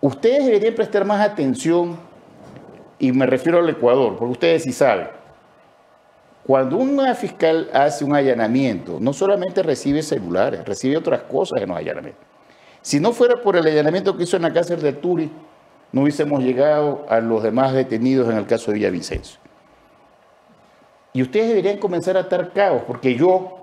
[0.00, 1.96] Ustedes deberían prestar más atención,
[3.02, 5.08] y me refiero al Ecuador, porque ustedes sí saben.
[6.46, 11.78] Cuando una fiscal hace un allanamiento, no solamente recibe celulares, recibe otras cosas en los
[11.78, 12.24] allanamientos.
[12.80, 15.28] Si no fuera por el allanamiento que hizo en la cárcel de Turi,
[15.90, 19.40] no hubiésemos llegado a los demás detenidos en el caso de Villavicencio.
[21.12, 23.58] Y ustedes deberían comenzar a atar cabos, porque yo,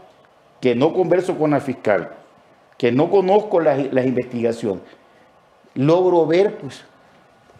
[0.60, 2.12] que no converso con la fiscal,
[2.78, 4.84] que no conozco las investigaciones,
[5.76, 6.84] logro ver pues,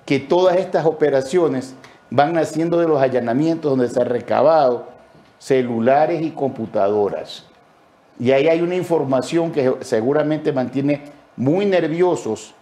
[0.10, 1.76] que todas estas operaciones
[2.10, 4.88] van naciendo de los allanamientos donde se han recabado
[5.38, 7.46] celulares y computadoras.
[8.20, 11.04] Y ahí hay una información que seguramente mantiene
[11.36, 12.56] muy nerviosos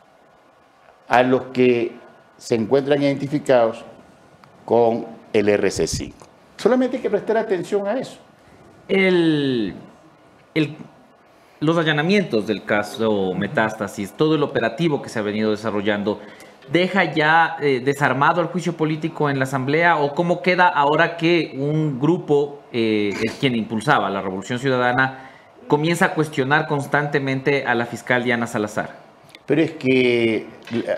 [1.07, 1.95] a los que
[2.35, 3.85] se encuentran identificados
[4.65, 6.11] con el RC5.
[6.57, 8.17] Solamente hay que prestar atención a eso.
[8.89, 9.73] El,
[10.53, 10.75] el-
[11.61, 16.19] los allanamientos del caso Metástasis, todo el operativo que se ha venido desarrollando,
[16.71, 21.53] ¿deja ya eh, desarmado el juicio político en la Asamblea o cómo queda ahora que
[21.57, 25.31] un grupo, eh, quien impulsaba la Revolución Ciudadana,
[25.67, 29.07] comienza a cuestionar constantemente a la fiscal Diana Salazar?
[29.45, 30.45] Pero es que,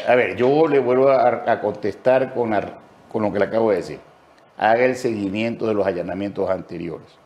[0.07, 2.51] a ver, yo le vuelvo a, contestar con,
[3.07, 3.99] con lo que le acabo de decir.
[4.57, 7.19] Haga el seguimiento de los allanamientos anteriores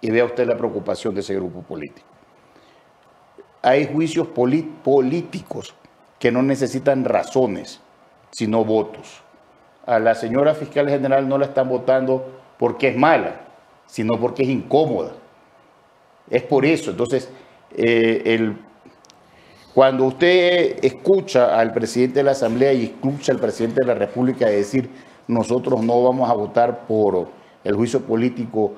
[0.00, 2.08] y vea usted la preocupación de ese grupo político.
[3.60, 5.74] Hay juicios políticos
[6.18, 7.81] que no necesitan razones,
[8.32, 9.22] sino votos.
[9.86, 13.40] A la señora fiscal general no la están votando porque es mala,
[13.86, 15.12] sino porque es incómoda.
[16.30, 16.90] Es por eso.
[16.90, 17.28] Entonces,
[17.76, 18.56] eh, el
[19.74, 24.46] cuando usted escucha al presidente de la Asamblea y escucha al presidente de la República
[24.46, 24.90] decir
[25.26, 27.28] nosotros no vamos a votar por
[27.64, 28.74] el juicio político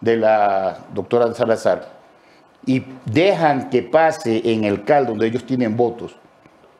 [0.00, 1.96] de la doctora Salazar
[2.64, 6.16] y dejan que pase en el CAL donde ellos tienen votos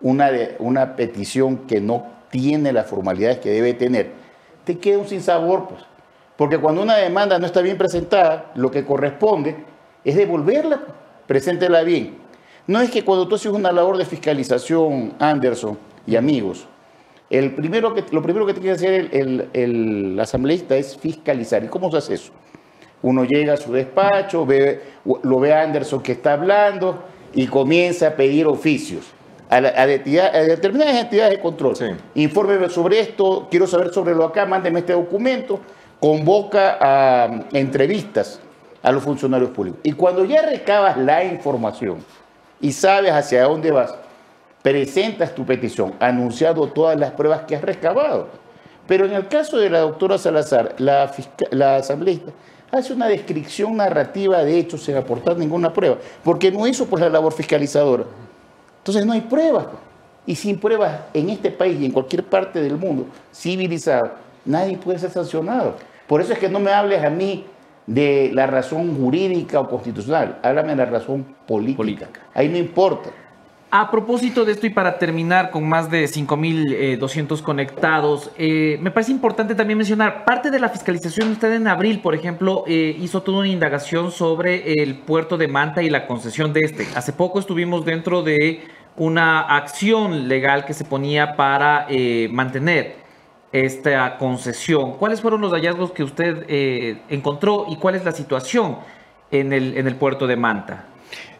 [0.00, 4.10] una, una petición que no tiene las formalidades que debe tener,
[4.64, 5.82] te queda un sinsabor, pues.
[6.36, 9.56] Porque cuando una demanda no está bien presentada, lo que corresponde
[10.04, 10.92] es devolverla, pues.
[11.26, 12.18] preséntela bien.
[12.66, 16.66] No es que cuando tú haces una labor de fiscalización, Anderson y amigos,
[17.30, 21.64] el primero que, lo primero que tiene que hacer el, el- asambleísta es fiscalizar.
[21.64, 22.32] ¿Y cómo se hace eso?
[23.02, 24.82] Uno llega a su despacho, ve,
[25.22, 27.02] lo ve a Anderson que está hablando
[27.34, 29.04] y comienza a pedir oficios
[29.48, 31.76] a, la- a detida- a determinadas entidades de control.
[31.76, 31.86] Sí.
[32.14, 35.60] Infórmeme sobre esto, quiero saber sobre lo acá, mándeme este documento,
[36.00, 38.40] convoca a mm, entrevistas
[38.82, 39.80] a los funcionarios públicos.
[39.82, 42.04] Y cuando ya recabas la información
[42.60, 43.94] y sabes hacia dónde vas,
[44.62, 48.28] presentas tu petición, anunciando todas las pruebas que has recabado.
[48.86, 51.10] Pero en el caso de la doctora Salazar, la,
[51.50, 52.30] la asambleísta
[52.70, 57.08] hace una descripción narrativa de hechos sin aportar ninguna prueba, porque no hizo por la
[57.08, 58.04] labor fiscalizadora.
[58.86, 59.66] Entonces no hay pruebas.
[60.26, 64.12] Y sin pruebas en este país y en cualquier parte del mundo civilizado,
[64.44, 65.74] nadie puede ser sancionado.
[66.06, 67.46] Por eso es que no me hables a mí
[67.84, 71.76] de la razón jurídica o constitucional, háblame de la razón política.
[71.76, 72.08] Política.
[72.32, 73.10] Ahí no importa.
[73.68, 79.10] A propósito de esto y para terminar con más de 5.200 conectados, eh, me parece
[79.10, 83.40] importante también mencionar, parte de la fiscalización, usted en abril, por ejemplo, eh, hizo toda
[83.40, 86.86] una indagación sobre el puerto de Manta y la concesión de este.
[86.94, 88.62] Hace poco estuvimos dentro de
[88.96, 92.94] una acción legal que se ponía para eh, mantener
[93.50, 94.92] esta concesión.
[94.92, 98.78] ¿Cuáles fueron los hallazgos que usted eh, encontró y cuál es la situación
[99.32, 100.84] en el puerto de Manta?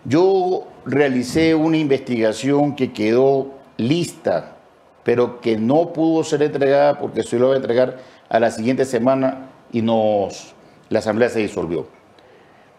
[0.04, 4.56] Yo realicé una investigación que quedó lista,
[5.02, 7.98] pero que no pudo ser entregada porque se lo iba a entregar
[8.28, 10.54] a la siguiente semana y nos,
[10.88, 11.86] la asamblea se disolvió.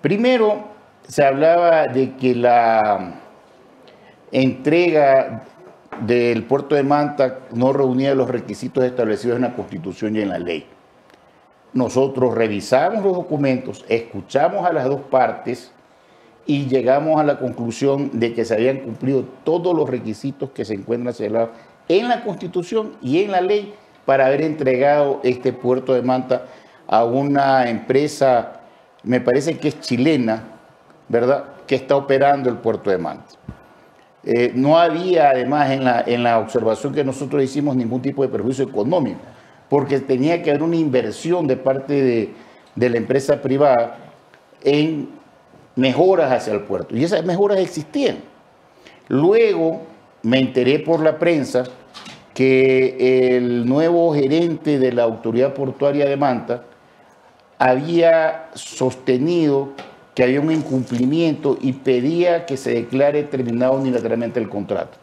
[0.02, 0.66] Primero,
[1.08, 3.16] se hablaba de que la
[4.32, 5.44] entrega
[6.02, 10.40] del puerto de Manta no reunía los requisitos establecidos en la Constitución y en la
[10.40, 10.66] ley.
[11.74, 15.72] Nosotros revisamos los documentos, escuchamos a las dos partes
[16.48, 20.74] y llegamos a la conclusión de que se habían cumplido todos los requisitos que se
[20.74, 21.50] encuentran señalados
[21.90, 23.74] en la Constitución y en la ley
[24.06, 26.46] para haber entregado este puerto de Manta
[26.88, 28.62] a una empresa,
[29.04, 30.44] me parece que es chilena,
[31.10, 33.34] ¿verdad?, que está operando el puerto de Manta.
[34.24, 38.30] Eh, no había además en la, en la observación que nosotros hicimos ningún tipo de
[38.30, 39.20] perjuicio económico,
[39.70, 42.34] porque tenía que haber una inversión de parte de,
[42.74, 43.98] de la empresa privada
[44.64, 45.17] en
[45.78, 46.98] mejoras hacia el puerto.
[46.98, 48.18] Y esas mejoras existían.
[49.08, 49.84] Luego
[50.24, 51.64] me enteré por la prensa
[52.34, 56.64] que el nuevo gerente de la Autoridad Portuaria de Manta
[57.58, 59.70] había sostenido
[60.14, 64.98] que había un incumplimiento y pedía que se declare terminado unilateralmente el contrato.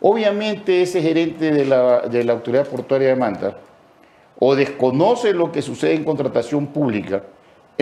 [0.00, 3.56] Obviamente ese gerente de la, de la Autoridad Portuaria de Manta
[4.38, 7.22] o desconoce lo que sucede en contratación pública,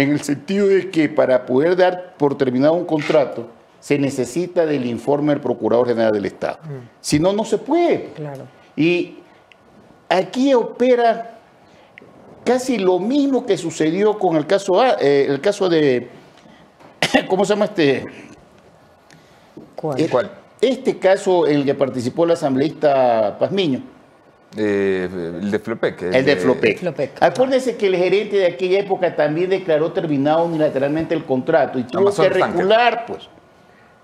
[0.02, 3.48] en el sentido de que para poder dar por terminado un contrato
[3.80, 6.58] se necesita del informe del Procurador General del Estado.
[7.00, 8.10] Si no, no se puede.
[8.14, 8.44] Claro.
[8.76, 9.18] Y
[10.08, 11.38] aquí opera
[12.44, 16.08] casi lo mismo que sucedió con el caso, A- eh, el caso de,
[17.28, 18.04] ¿cómo se llama este?
[19.76, 20.00] ¿Cuál?
[20.00, 20.30] Eh, ¿Cuál?
[20.60, 23.82] Este caso en el que participó el asambleísta Pazmiño,
[24.56, 25.08] Eh,
[25.40, 26.02] el de Flopec.
[26.02, 26.78] el de Flopec.
[26.78, 27.22] Flopec.
[27.22, 32.02] Acuérdense que el gerente de aquella época también declaró terminado unilateralmente el contrato y tuvo
[32.02, 32.56] Amazon que Tanker.
[32.56, 33.28] recular, pues.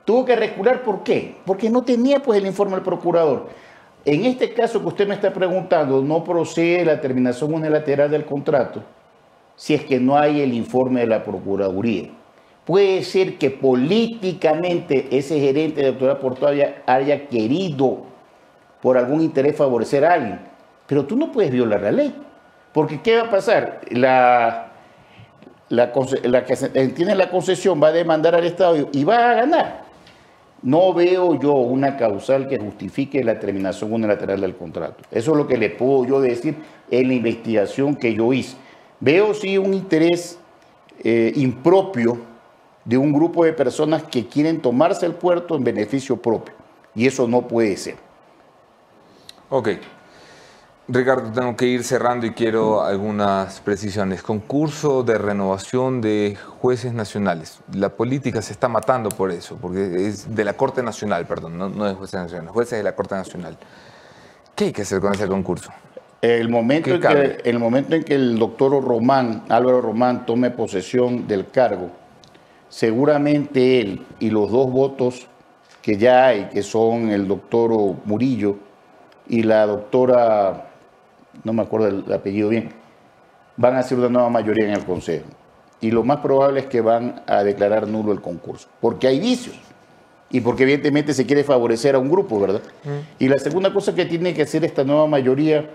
[0.05, 1.37] Tuvo que recular, ¿por qué?
[1.45, 3.49] Porque no tenía pues el informe del procurador.
[4.05, 8.83] En este caso que usted me está preguntando, no procede la terminación unilateral del contrato
[9.57, 12.11] si es que no hay el informe de la Procuraduría.
[12.65, 18.05] Puede ser que políticamente ese gerente de autoridad portuaria haya querido
[18.81, 20.41] por algún interés favorecer a alguien,
[20.87, 22.15] pero tú no puedes violar la ley.
[22.73, 23.81] Porque ¿qué va a pasar?
[23.91, 24.73] La,
[25.69, 29.87] que eh, tiene la concesión va a demandar al Estado y, y va a ganar.
[30.63, 35.05] No veo yo una causal que justifique la terminación unilateral del contrato.
[35.11, 36.57] Eso es lo que le puedo yo decir
[36.91, 38.57] en la investigación que yo hice.
[39.01, 40.39] Veo sí un interés
[41.05, 42.19] eh, impropio
[42.85, 46.55] de un grupo de personas que quieren tomarse el puerto en beneficio propio.
[46.95, 48.06] Y eso no puede ser.
[49.49, 49.69] Ok.
[50.89, 54.23] Ricardo, tengo que ir cerrando y quiero algunas precisiones.
[54.23, 57.59] Concurso de renovación de jueces nacionales.
[57.73, 61.69] La política se está matando por eso, porque es de la Corte Nacional, perdón, no,
[61.69, 63.59] no de jueces nacionales, jueces de la Corte Nacional.
[64.55, 65.71] ¿Qué hay que hacer con ese concurso?
[66.23, 70.51] El momento, ¿Qué en que, el momento en que el doctor Román, Álvaro Román, tome
[70.51, 71.91] posesión del cargo,
[72.69, 75.27] seguramente él y los dos votos
[75.83, 77.71] que ya hay, que son el doctor
[78.05, 78.66] Murillo
[79.29, 80.71] y la doctora,
[81.45, 82.71] no me acuerdo el apellido bien,
[83.57, 85.27] van a hacer una nueva mayoría en el Consejo.
[85.81, 89.57] Y lo más probable es que van a declarar nulo el concurso, porque hay vicios
[90.31, 92.63] y porque evidentemente se quiere favorecer a un grupo, ¿verdad?
[93.19, 95.69] Y la segunda cosa que tiene que hacer esta nueva mayoría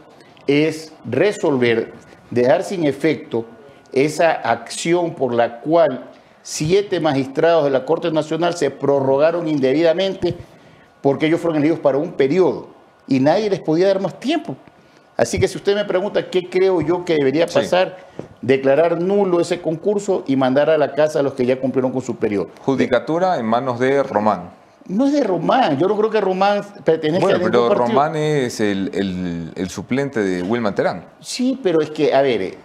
[0.47, 1.93] es resolver,
[2.29, 3.45] dejar sin efecto
[3.93, 6.09] esa acción por la cual
[6.41, 10.35] siete magistrados de la Corte Nacional se prorrogaron indebidamente
[11.01, 12.69] porque ellos fueron elegidos para un periodo
[13.11, 14.55] y nadie les podía dar más tiempo.
[15.17, 17.55] Así que si usted me pregunta qué creo yo que debería Sí.
[17.59, 17.97] pasar,
[18.41, 22.01] declarar nulo ese concurso y mandar a la casa a los que ya cumplieron con
[22.01, 22.47] su periodo.
[22.63, 24.49] Judicatura en manos de Román.
[24.87, 27.87] No es de Román, yo no creo que Román pertenezca Bueno, a ningún pero partido.
[27.87, 31.03] Román es el, el- el suplente de Wilman Terán.
[31.19, 32.57] Sí, pero es que, a ver, eh,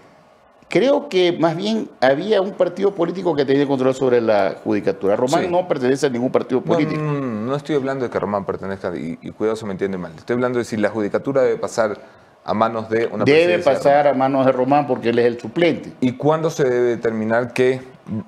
[0.68, 5.16] creo que más bien había un partido político que tenía control sobre la judicatura.
[5.16, 5.48] Román Sí.
[5.50, 7.00] no pertenece a ningún partido político.
[7.00, 9.98] no, no, no estoy hablando de que Román pertenezca, y, y cuidado se me entiende
[9.98, 10.12] mal.
[10.16, 11.98] Estoy hablando de si la judicatura debe pasar
[12.44, 15.40] a manos de una Debe de pasar a manos de Román porque él es el
[15.40, 15.92] suplente.
[16.00, 17.80] ¿Y cuándo se debe determinar que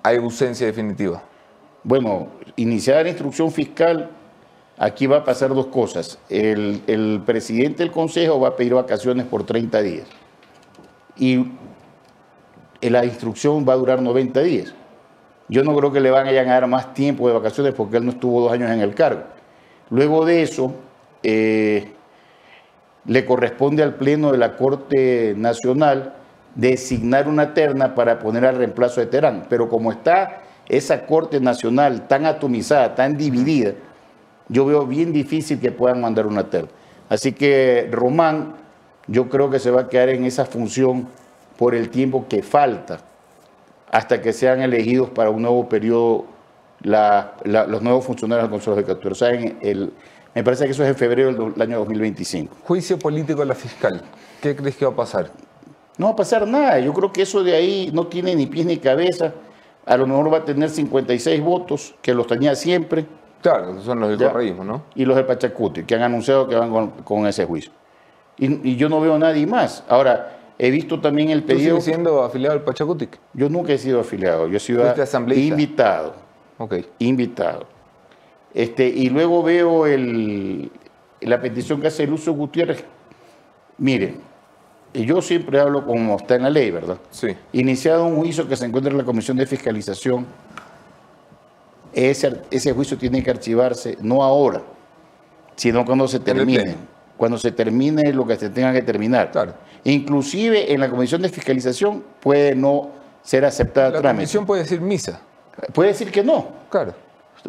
[0.03, 1.22] hay ausencia definitiva?
[1.84, 4.11] Bueno, iniciada la instrucción fiscal,
[4.76, 6.18] aquí va a pasar dos cosas.
[6.28, 10.07] El, el presidente del consejo va a pedir vacaciones por 30 días.
[11.16, 11.47] Y
[12.81, 14.74] la instrucción va a durar 90 días.
[15.49, 18.11] Yo no creo que le van a dar más tiempo de vacaciones porque él no
[18.11, 19.22] estuvo dos años en el cargo.
[19.91, 20.74] Luego de eso,
[21.22, 21.93] eh,
[23.07, 26.14] le corresponde al Pleno de la Corte Nacional
[26.55, 29.47] designar una terna para poner al reemplazo de Terán.
[29.49, 33.72] Pero como está esa Corte Nacional tan atomizada, tan dividida,
[34.49, 36.68] yo veo bien difícil que puedan mandar una terna.
[37.09, 38.55] Así que Román,
[39.07, 41.09] yo creo que se va a quedar en esa función
[41.59, 43.01] por el tiempo que falta
[43.91, 46.25] hasta que sean elegidos para un nuevo periodo
[46.81, 49.13] la- la- los nuevos funcionarios del Consejo de Captura.
[49.13, 49.93] O sea, en el,
[50.35, 52.55] me parece que eso es en febrero del del año 2025.
[52.65, 54.01] Juicio político a la fiscal.
[54.41, 55.31] ¿Qué crees que va a pasar?
[55.97, 56.79] No va a pasar nada.
[56.79, 59.33] Yo creo que eso de ahí no tiene ni pies ni cabeza.
[59.85, 63.07] A lo mejor va a tener 56 votos, que los tenía siempre,
[63.43, 64.31] Claro, son los del Ya.
[64.33, 64.83] correísmo, ¿no?
[64.97, 67.71] y los de Pachacuti, que han anunciado que van con, con ese juicio.
[68.37, 69.83] Y, y yo no veo a nadie más.
[69.89, 71.71] Ahora, he visto también el ¿Tú pedido.
[71.77, 73.19] sigues siendo afiliado al Pachacutic?
[73.33, 74.85] Yo nunca he sido afiliado, yo he sido
[75.35, 76.15] invitado.
[76.59, 76.75] Ok.
[76.99, 77.67] invitado.
[78.53, 80.71] Este, y luego veo el,
[81.21, 82.85] la petición que hace Lucio Gutiérrez.
[83.77, 84.21] Miren,
[84.93, 86.99] yo siempre hablo como está en la ley, ¿verdad?
[87.11, 87.29] Sí.
[87.53, 90.27] Iniciado un juicio que se encuentra en la Comisión de Fiscalización,
[91.93, 94.63] ese, ese juicio tiene que archivarse no ahora,
[95.57, 96.75] sino cuando se termine.
[97.19, 99.31] Cuando se termine lo que se tenga que terminar.
[99.33, 99.53] Claro.
[99.85, 102.91] Inclusive en la comisión de fiscalización puede no
[103.23, 104.21] ser aceptada La trámite.
[104.23, 105.21] comisión puede decir misa.
[105.75, 106.95] Puede decir que no, Claro.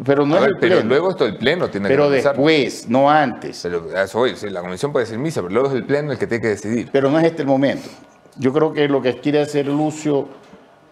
[0.04, 0.88] pero no A es ver, el pero pleno.
[0.88, 2.32] luego esto el pleno tiene pero que revisar.
[2.36, 3.60] después, no antes.
[3.62, 6.26] Pero eso sí, la comisión puede decir misa, pero luego es el pleno el que
[6.26, 6.88] tiene que decidir.
[6.92, 7.88] Pero no es este el momento.
[8.36, 10.28] Yo creo que lo que quiere hacer Lucio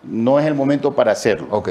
[0.04, 1.48] no es el momento para hacerlo.
[1.50, 1.70] Ok.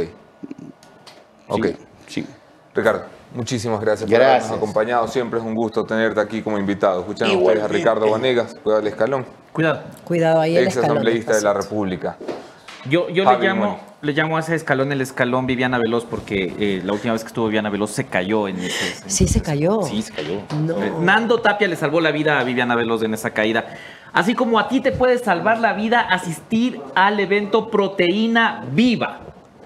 [1.48, 1.66] Ok.
[1.68, 1.76] Sí,
[2.08, 2.28] sí.
[2.76, 5.08] Ricardo, muchísimas gracias por habernos acompañado.
[5.08, 7.02] Siempre es un gusto tenerte aquí como invitado.
[7.02, 7.68] Escuchan ustedes a.
[7.68, 9.82] Ricardo Vanegas, cuidado del escalón, Cuidado.
[10.04, 11.54] Cuidado ahí el ex asambleísta de la.
[11.54, 12.18] República.
[12.90, 16.82] Yo, yo le, llamo, le llamo a ese escalón el escalón Viviana Veloz porque eh,
[16.86, 19.04] la última vez que estuvo Viviana Veloz se cayó en ese.
[19.04, 19.82] en Sí, se cayó.
[19.84, 20.42] Sí, se cayó.
[20.62, 20.82] No.
[20.82, 23.66] Eh, Nando Tapia le salvó la vida a Viviana Veloz en esa caída.
[24.14, 29.20] Así como a ti te puede salvar la vida asistir al evento Proteína Viva.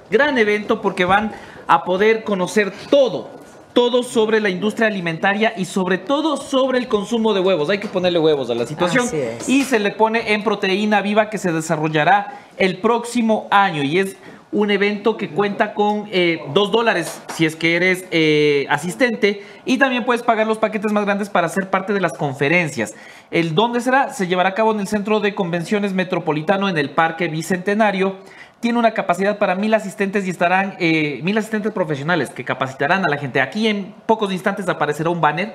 [0.09, 1.31] Gran evento porque van
[1.67, 3.29] a poder conocer todo,
[3.73, 7.69] todo sobre la industria alimentaria y sobre todo sobre el consumo de huevos.
[7.69, 9.07] Hay que ponerle huevos a la situación.
[9.47, 14.17] Y se le pone en Proteína Viva que se desarrollará el próximo año y es
[14.51, 19.77] un evento que cuenta con eh, dos dólares si es que eres eh, asistente y
[19.77, 22.93] también puedes pagar los paquetes más grandes para ser parte de las conferencias.
[23.29, 26.89] El dónde será se llevará a cabo en el Centro de Convenciones Metropolitano en el
[26.89, 28.17] Parque Bicentenario.
[28.61, 33.09] Tiene una capacidad para mil asistentes y estarán eh, mil asistentes profesionales que capacitarán a
[33.09, 33.41] la gente.
[33.41, 35.53] Aquí en pocos instantes aparecerá un banner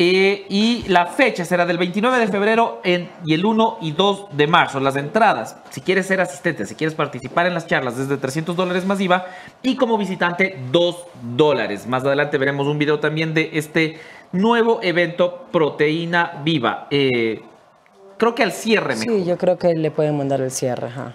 [0.00, 4.26] eh, y la fecha será del 29 de febrero en- y el 1 y 2
[4.30, 4.78] de marzo.
[4.78, 8.84] Las entradas, si quieres ser asistente, si quieres participar en las charlas, desde 300 dólares
[8.86, 9.26] más IVA
[9.62, 11.86] y como visitante 2 dólares.
[11.88, 13.98] Más adelante veremos un video también de este
[14.30, 16.86] nuevo evento Proteína Viva.
[16.92, 17.40] Eh,
[18.18, 19.14] creo que al cierre mejor.
[19.16, 20.86] Sí, yo creo que le pueden mandar el cierre.
[20.88, 21.14] Ajá.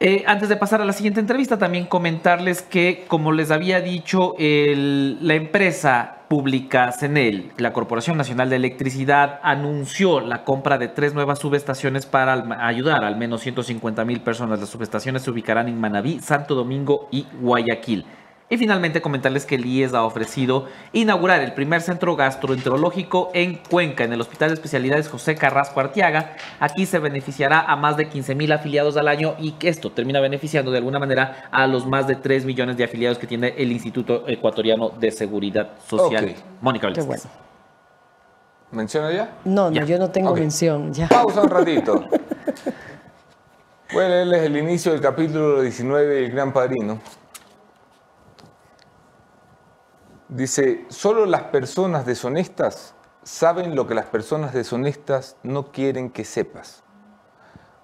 [0.00, 4.34] Eh, antes de pasar a la siguiente entrevista, también comentarles que, como les había dicho,
[4.38, 11.14] el- la empresa pública CENEL, la Corporación Nacional de Electricidad, anunció la compra de tres
[11.14, 14.58] nuevas subestaciones para ayudar al menos 150 mil personas.
[14.58, 18.04] Las subestaciones se ubicarán en Manabí, Santo Domingo y Guayaquil.
[18.50, 24.04] Y finalmente comentarles que el IES ha ofrecido inaugurar el primer centro gastroenterológico en Cuenca,
[24.04, 26.36] en el Hospital de Especialidades José Carrasco Artiaga.
[26.60, 30.20] Aquí se beneficiará a más de 15 mil afiliados al año y que esto termina
[30.20, 33.72] beneficiando de alguna manera a los más de 3 millones de afiliados que tiene el
[33.72, 36.34] Instituto Ecuatoriano de Seguridad Social.
[36.60, 37.06] Mónica Qué Velázquez.
[37.24, 37.44] bueno.
[38.72, 39.38] ¿Menciona ya?
[39.46, 39.84] No, no, Ya.
[39.84, 40.92] yo no tengo mención.
[40.92, 41.08] Ya.
[41.08, 42.04] Pausa un ratito.
[43.92, 46.98] Voy a leerles el inicio del capítulo 19 del Gran Padrino.
[50.34, 56.82] Dice, solo las personas deshonestas saben lo que las personas deshonestas no quieren que sepas.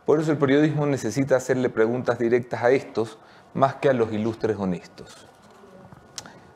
[0.04, 3.20] Por eso el periodismo necesita hacerle preguntas directas a estos
[3.54, 5.28] más que a los ilustres honestos.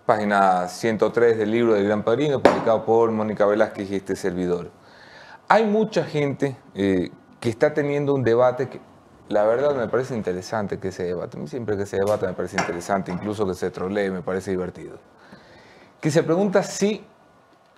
[0.05, 4.73] Página 103 del libro del Gran Padrino, publicado por Mónica Velázquez y este servidor.
[5.47, 8.81] Hay mucha gente eh, que está teniendo un debate que
[9.29, 11.37] la verdad me parece interesante que se debate.
[11.39, 14.51] A mí siempre que se debate me parece interesante, incluso que se trolee me parece
[14.51, 14.99] divertido.
[16.05, 17.03] Que se pregunta si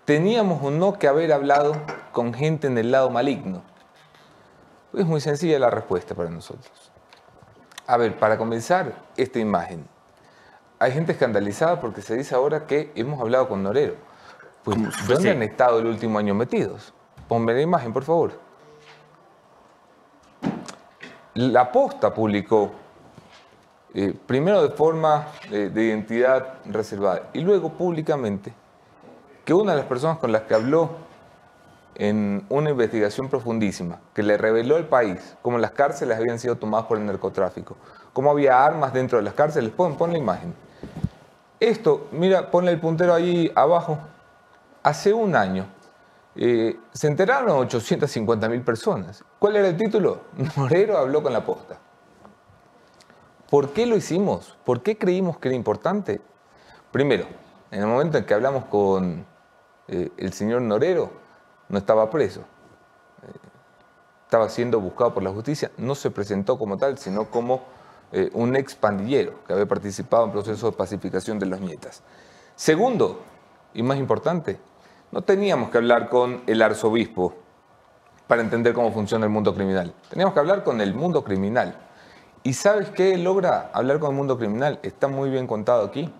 [0.05, 1.77] teníamos o no que haber hablado
[2.11, 3.62] con gente en el lado maligno.
[4.93, 6.91] Es muy sencilla la respuesta para nosotros.
[7.87, 9.87] A ver, para comenzar, esta imagen.
[10.81, 13.95] Hay gente escandalizada porque se dice ahora que hemos hablado con Norero.
[14.64, 16.93] Pues, ¿dónde han estado el último año metidos?
[17.29, 18.41] Ponme la imagen, por favor.
[21.35, 22.72] La Posta publicó,
[23.99, 28.53] eh, primero de forma eh, de identidad reservada y luego públicamente,
[29.42, 30.90] que una de las personas con las que habló
[31.94, 36.84] en una investigación profundísima que le reveló al país cómo las cárceles habían sido tomadas
[36.84, 37.78] por el narcotráfico,
[38.12, 40.55] cómo había armas dentro de las cárceles, pon, pon la imagen.
[41.59, 43.99] Esto, mira, ponle el puntero ahí abajo.
[44.82, 45.64] Hace un año
[46.34, 49.24] eh, se enteraron 850 mil personas.
[49.38, 50.20] ¿Cuál era el título?
[50.59, 51.78] Norero habló con la posta.
[53.51, 54.57] ¿Por qué lo hicimos?
[54.64, 56.20] ¿Por qué creímos que era importante?
[56.90, 57.26] Primero,
[57.70, 59.24] en el momento en que hablamos con
[59.88, 61.11] eh, el señor Norero,
[61.68, 62.40] no estaba preso.
[62.40, 63.47] Eh,
[64.24, 65.70] estaba siendo buscado por la justicia.
[65.78, 67.62] No se presentó como tal, sino como
[68.12, 72.03] eh, un ex pandillero que había participado en procesos de pacificación de los nietas.
[72.57, 73.20] Segundo,
[73.74, 74.59] y más importante,
[75.12, 77.34] no teníamos que hablar con el arzobispo
[78.26, 79.94] para entender cómo funciona el mundo criminal.
[80.11, 81.86] Teníamos que hablar con el mundo criminal.
[82.47, 84.78] ¿Y sabes qué logra hablar con el mundo criminal?
[84.84, 86.14] Está muy bien contado aquí.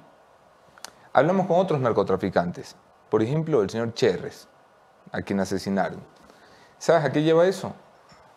[1.12, 2.74] Hablamos con otros narcotraficantes.
[3.09, 4.49] Por ejemplo, el señor Cherres,
[5.12, 6.01] a quien asesinaron.
[6.79, 7.74] ¿Sabes a qué lleva eso?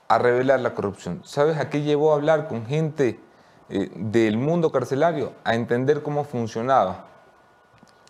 [0.08, 1.22] A revelar la corrupción.
[1.26, 3.20] ¿Sabes a qué llevó a hablar con gente
[3.70, 5.34] eh, del mundo carcelario?
[5.44, 7.08] A entender cómo funcionaba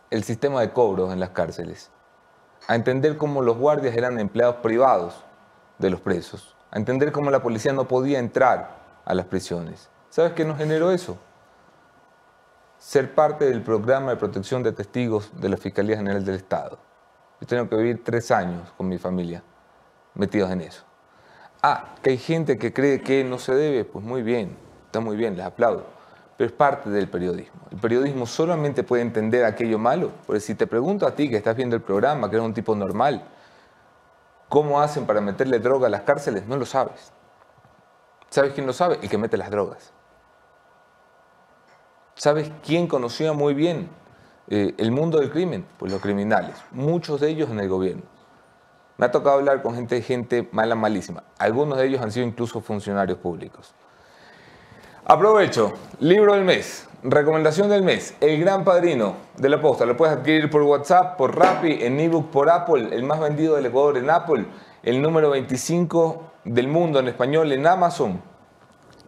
[0.09, 1.89] el sistema de cobros en las cárceles.
[2.67, 5.23] a entender cómo los guardias eran empleados privados
[5.77, 8.78] de los presos, a entender cómo la policía no podía entrar
[9.09, 9.89] a las prisiones.
[10.09, 11.17] ¿Sabes qué nos generó eso?
[12.77, 16.77] Ser parte del programa de protección de testigos de la Fiscalía General del Estado.
[17.41, 19.43] Yo tengo que vivir tres años con mi familia
[20.13, 20.83] metidos en eso.
[21.63, 24.55] Ah, que hay gente que cree que no se debe, pues muy bien,
[24.85, 25.85] está muy bien, les aplaudo,
[26.37, 27.61] pero es parte del periodismo.
[27.71, 31.55] El periodismo solamente puede entender aquello malo, porque si te pregunto a ti que estás
[31.55, 33.25] viendo el programa, que eres un tipo normal,
[34.49, 36.45] ¿cómo hacen para meterle droga a las cárceles?
[36.45, 37.11] No lo sabes.
[38.29, 38.99] ¿Sabes quién lo sabe?
[39.01, 39.91] El que mete las drogas.
[42.15, 43.89] ¿Sabes quién conocía muy bien
[44.49, 45.65] eh, el mundo del crimen?
[45.77, 48.03] Pues los criminales, muchos de ellos en el gobierno.
[48.97, 51.23] Me ha tocado hablar con gente, gente mala, malísima.
[51.37, 53.73] Algunos de ellos han sido incluso funcionarios públicos.
[55.05, 59.85] Aprovecho, libro del mes, recomendación del mes, El Gran Padrino de la Posta.
[59.85, 63.67] Lo puedes adquirir por WhatsApp, por Rappi, en ebook por Apple, el más vendido del
[63.67, 64.45] Ecuador en Apple,
[64.83, 68.21] el número 25 del mundo en español en Amazon.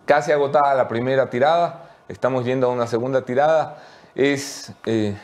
[0.06, 3.78] Casi agotada la primera tirada, estamos yendo a una segunda tirada.
[4.16, 5.16] Es eh,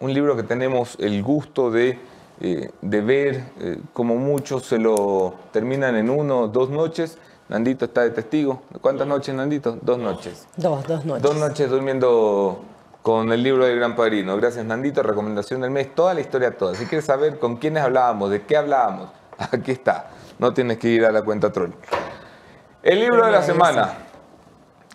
[0.00, 1.98] un libro que tenemos el gusto de
[2.40, 7.18] eh, de ver eh, como muchos se lo terminan en uno o dos noches.
[7.48, 8.62] Nandito está de testigo.
[8.80, 9.76] ¿Cuántas noches, Nandito?
[9.82, 10.46] Dos noches.
[10.56, 11.22] Dos, dos noches.
[11.22, 12.62] Dos noches durmiendo
[13.02, 14.36] con el libro del Gran Padrino.
[14.36, 15.02] Gracias, Nandito.
[15.02, 15.92] Recomendación del mes.
[15.94, 16.76] Toda la historia, toda.
[16.76, 19.10] Si quieres saber con quiénes hablábamos, de qué hablábamos,
[19.52, 20.10] aquí está.
[20.38, 21.70] No tienes que ir a la cuenta troll.
[22.82, 23.94] El libro de la semana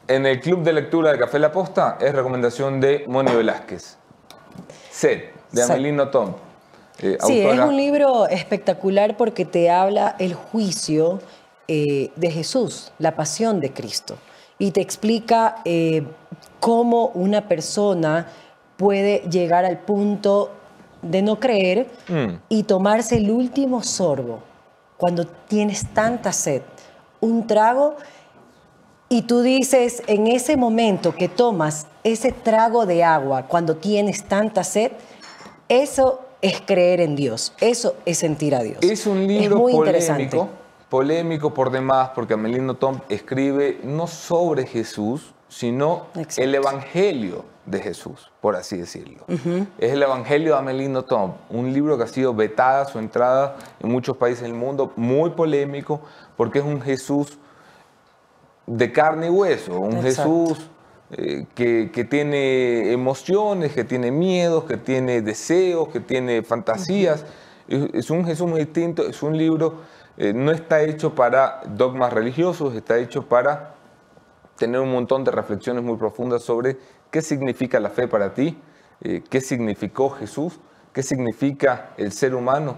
[0.07, 3.97] en el Club de Lectura de Café La Posta es recomendación de Moni Velázquez.
[4.91, 6.33] Set, de Amelino Tom.
[6.99, 11.19] Eh, sí, es un libro espectacular porque te habla el juicio
[11.67, 14.17] eh, de Jesús, la pasión de Cristo,
[14.59, 16.03] y te explica eh,
[16.59, 18.27] cómo una persona
[18.77, 20.51] puede llegar al punto
[21.03, 22.35] de no creer mm.
[22.49, 24.39] y tomarse el último sorbo
[24.97, 26.61] cuando tienes tanta sed,
[27.19, 27.97] un trago,
[29.09, 34.63] y tú dices, en ese momento que tomas ese trago de agua, cuando tienes tanta
[34.63, 34.91] sed,
[35.69, 37.53] eso es creer en Dios.
[37.59, 38.77] Eso es sentir a Dios.
[38.81, 40.49] Es un libro muy polémico,
[40.89, 48.31] polémico por demás, porque Amelino Tom escribe no sobre Jesús, sino el Evangelio de Jesús,
[48.41, 49.25] por así decirlo.
[49.77, 53.91] Es el Evangelio de Amelino Tom, un libro que ha sido vetada su entrada en
[53.91, 56.01] muchos países del mundo, muy polémico,
[56.35, 57.37] porque es un Jesús
[58.65, 60.69] de carne y hueso, un Jesús
[61.11, 67.25] eh, que, tiene emociones, que tiene miedos, que tiene deseos, que tiene fantasías.
[67.67, 69.75] es, un Jesús muy distinto, es un libro,
[70.17, 73.75] eh, no está hecho para dogmas religiosos, está hecho para
[74.57, 76.77] tener un montón de reflexiones muy profundas sobre
[77.13, 78.57] qué significa la fe para ti,
[78.99, 80.59] eh, qué significó Jesús,
[80.91, 82.77] qué significa el ser humano,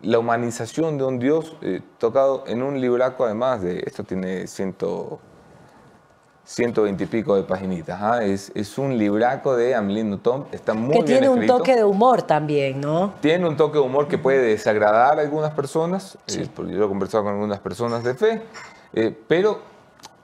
[0.00, 1.56] la humanización de un Dios
[1.98, 5.20] tocado en un libraco además de, esto tiene ciento
[6.44, 8.00] 120 y pico de paginitas.
[8.00, 8.22] ¿ah?
[8.22, 10.44] Es, es, un libraco de Amelino Tom.
[10.52, 13.14] Está muy que tiene un toque de humor también, ¿no?
[13.20, 16.18] Tiene un toque de humor que puede desagradar a algunas personas.
[16.26, 16.42] Sí.
[16.42, 18.42] Eh, yo he conversado con algunas personas de fe.
[18.92, 19.60] Eh, pero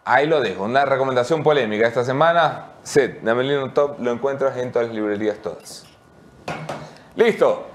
[0.05, 0.65] ahí lo dejo.
[0.65, 2.70] Una recomendación polémica esta semana.
[2.83, 5.87] Set de Amelino Tom lo encuentras en todas las librerías todas.
[7.17, 7.67] Listo.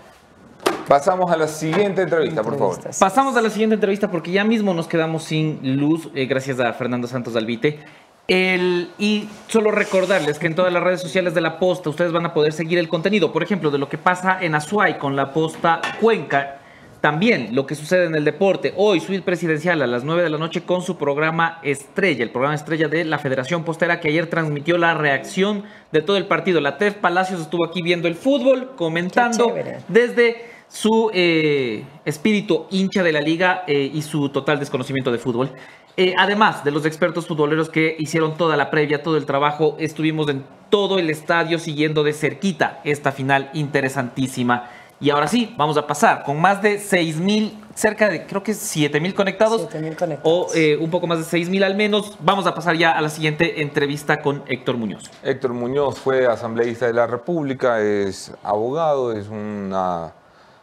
[0.88, 2.80] Pasamos a la siguiente entrevista, por favor.
[3.00, 6.72] Pasamos a la siguiente entrevista porque ya mismo nos quedamos sin luz, eh, gracias a
[6.74, 7.80] Fernando Santos Albite.
[8.28, 12.26] El, y solo recordarles que en todas las redes sociales de la posta ustedes van
[12.26, 15.32] a poder seguir el contenido, por ejemplo, de lo que pasa en Azuay con la
[15.32, 16.60] posta Cuenca.
[17.06, 18.74] También lo que sucede en el deporte.
[18.76, 22.56] Hoy, suite presidencial a las 9 de la noche con su programa Estrella, el programa
[22.56, 26.62] Estrella de la Federación Postera que ayer transmitió la reacción de todo el partido.
[26.62, 29.54] La Tef Palacios estuvo aquí viendo el fútbol, comentando
[29.88, 35.52] desde su eh, espíritu hincha de la liga eh, y su total desconocimiento de fútbol.
[35.98, 40.28] Eh, además de los expertos futboleros que hicieron toda la previa, todo el trabajo, estuvimos
[40.30, 44.72] en todo el estadio siguiendo de cerquita esta final interesantísima.
[45.00, 48.54] Y ahora sí, vamos a pasar con más de 6 mil, cerca de creo que
[48.54, 50.20] 7 mil conectados, conectados.
[50.24, 52.16] O eh, un poco más de 6 mil al menos.
[52.22, 55.12] Vamos a pasar ya a la siguiente entrevista con Héctor Muñoz.
[55.22, 60.14] Héctor Muñoz fue asambleísta de la República, es abogado, es una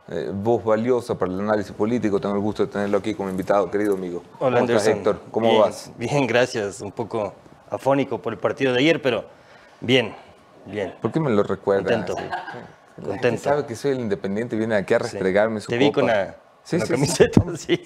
[0.09, 2.19] eh, voz valiosa para el análisis político.
[2.19, 4.23] Tengo el gusto de tenerlo aquí como invitado, querido amigo.
[4.39, 5.21] Hola, ¿Cómo Héctor?
[5.31, 5.93] ¿Cómo vas?
[5.99, 6.81] Bien, gracias.
[6.81, 7.35] Un poco
[7.69, 9.27] afónico por el partido de ayer, pero
[9.83, 10.15] bien,
[10.65, 10.95] bien.
[11.03, 12.07] ¿Por qué me lo recuerdas?
[13.01, 13.43] Contento.
[13.43, 16.79] Sabe que soy el independiente, viene aquí a restregarme su Te vi con la, sí,
[16.79, 17.83] camiseta, sí.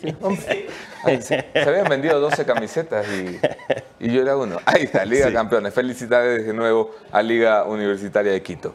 [1.19, 4.59] se habían vendido 12 camisetas y, yo era uno.
[4.67, 5.73] Ahí está, Liga Campeones.
[5.73, 8.75] Felicidades de nuevo a Liga Universitaria de Quito.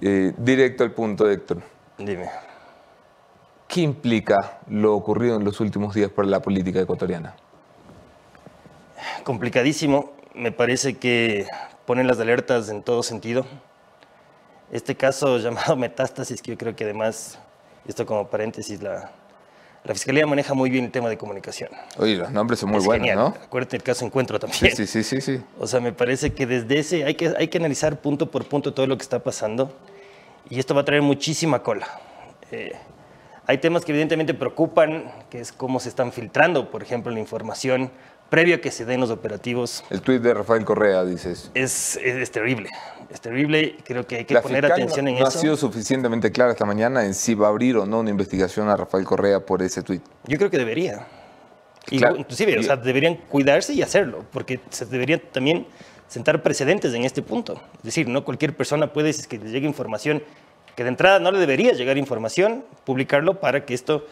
[0.00, 1.62] Eh, directo al punto, Héctor.
[1.98, 2.28] Dime.
[3.68, 7.34] ¿Qué implica lo ocurrido en los últimos días para la política ecuatoriana?
[9.24, 10.12] Complicadísimo.
[10.34, 11.46] Me parece que
[11.86, 13.46] ponen las alertas en todo sentido.
[14.72, 17.38] Este caso llamado metástasis, que yo creo que además,
[17.86, 19.12] esto como paréntesis, la,
[19.84, 21.70] la Fiscalía maneja muy bien el tema de comunicación.
[21.98, 23.18] Oye, los nombres son muy Es buenos, genial.
[23.18, 23.34] ¿no?
[23.44, 24.74] Acuérdate el caso Encuentro también.
[24.74, 25.44] Sí, sí, sí, sí, sí.
[25.60, 28.72] O sea, me parece que desde ese hay que, hay que analizar punto por punto
[28.72, 29.72] todo lo que está pasando
[30.48, 31.86] y esto va a traer muchísima cola.
[32.50, 32.72] Eh,
[33.46, 37.90] hay temas que evidentemente preocupan, que es cómo se están filtrando, por ejemplo, la información
[38.30, 39.84] previo a que se den los operativos.
[39.90, 41.50] El tuit de Rafael Correa, dices.
[41.54, 42.70] Es, es, es terrible,
[43.12, 43.76] es terrible.
[43.84, 45.38] Creo que hay que La poner atención no, en no eso.
[45.38, 48.68] ha sido suficientemente clara esta mañana en si va a abrir o no una investigación
[48.68, 50.02] a Rafael Correa por ese tuit.
[50.26, 51.06] Yo creo que debería.
[51.90, 52.16] Y, Claro.
[52.16, 55.66] Inclusive, o sea, deberían cuidarse y hacerlo, porque se deberían también
[56.08, 57.54] sentar precedentes en este punto.
[57.78, 60.22] Es decir, no cualquier persona puede, si es que le llegue información,
[60.76, 64.06] que de entrada no le debería llegar información, publicarlo para que esto,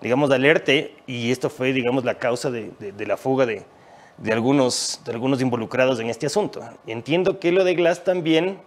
[0.00, 3.64] digamos, alerte, y esto fue, digamos, la causa de, de- de la fuga de,
[4.18, 6.60] de algunos, de algunos involucrados en este asunto.
[6.86, 8.58] Entiendo que lo de Glass también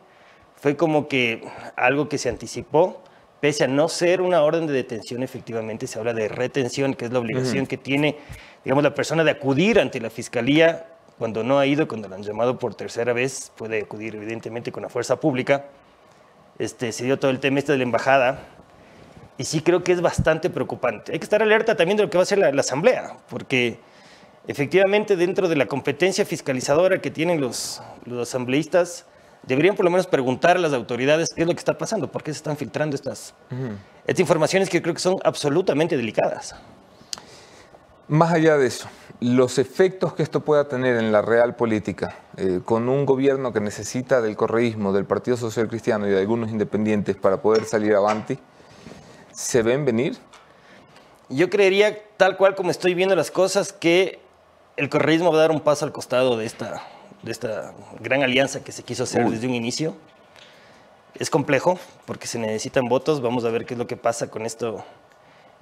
[0.55, 1.43] fue como que
[1.75, 3.01] algo que se anticipó,
[3.39, 7.11] pese a no ser una orden de detención, efectivamente se habla de retención, que es
[7.11, 8.17] la obligación que tiene,
[8.63, 10.87] digamos, la persona de acudir ante la fiscalía
[11.17, 14.83] cuando no ha ido, cuando la han llamado por tercera vez, puede acudir evidentemente con
[14.83, 15.65] la fuerza pública.
[16.57, 18.47] Este, se dio todo el tema este de la embajada
[19.37, 21.13] y sí creo que es bastante preocupante.
[21.13, 23.79] Hay que estar alerta también de lo que va a hacer la, la asamblea, porque
[24.49, 29.05] efectivamente dentro de la competencia fiscalizadora que tienen los, los asambleístas,
[29.43, 32.23] deberían por lo menos preguntar a las autoridades qué es lo que está pasando, por
[32.23, 33.35] qué se están filtrando estas,
[34.07, 36.55] estas informaciones que creo que son absolutamente delicadas.
[38.07, 38.89] Más allá de eso,
[39.19, 43.59] los efectos que esto pueda tener en la real política, eh, con un gobierno que
[43.59, 48.39] necesita del correísmo, del Partido Social Cristiano y de algunos independientes para poder salir avanti,
[49.31, 50.17] ¿se ven venir?
[51.29, 54.27] Yo creería, tal cual como estoy viendo las cosas, que
[54.79, 56.81] el correísmo va a dar un paso al costado de esta,
[57.21, 59.31] de esta gran alianza que se quiso hacer Uy.
[59.33, 59.95] desde un inicio.
[61.19, 63.21] Es complejo porque se necesitan votos.
[63.21, 64.83] Vamos a ver qué es lo que pasa con esto,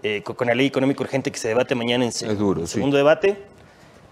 [0.03, 2.28] eh, con, la ley económica urgente que se debate mañana en sí.
[2.65, 3.41] segundo debate.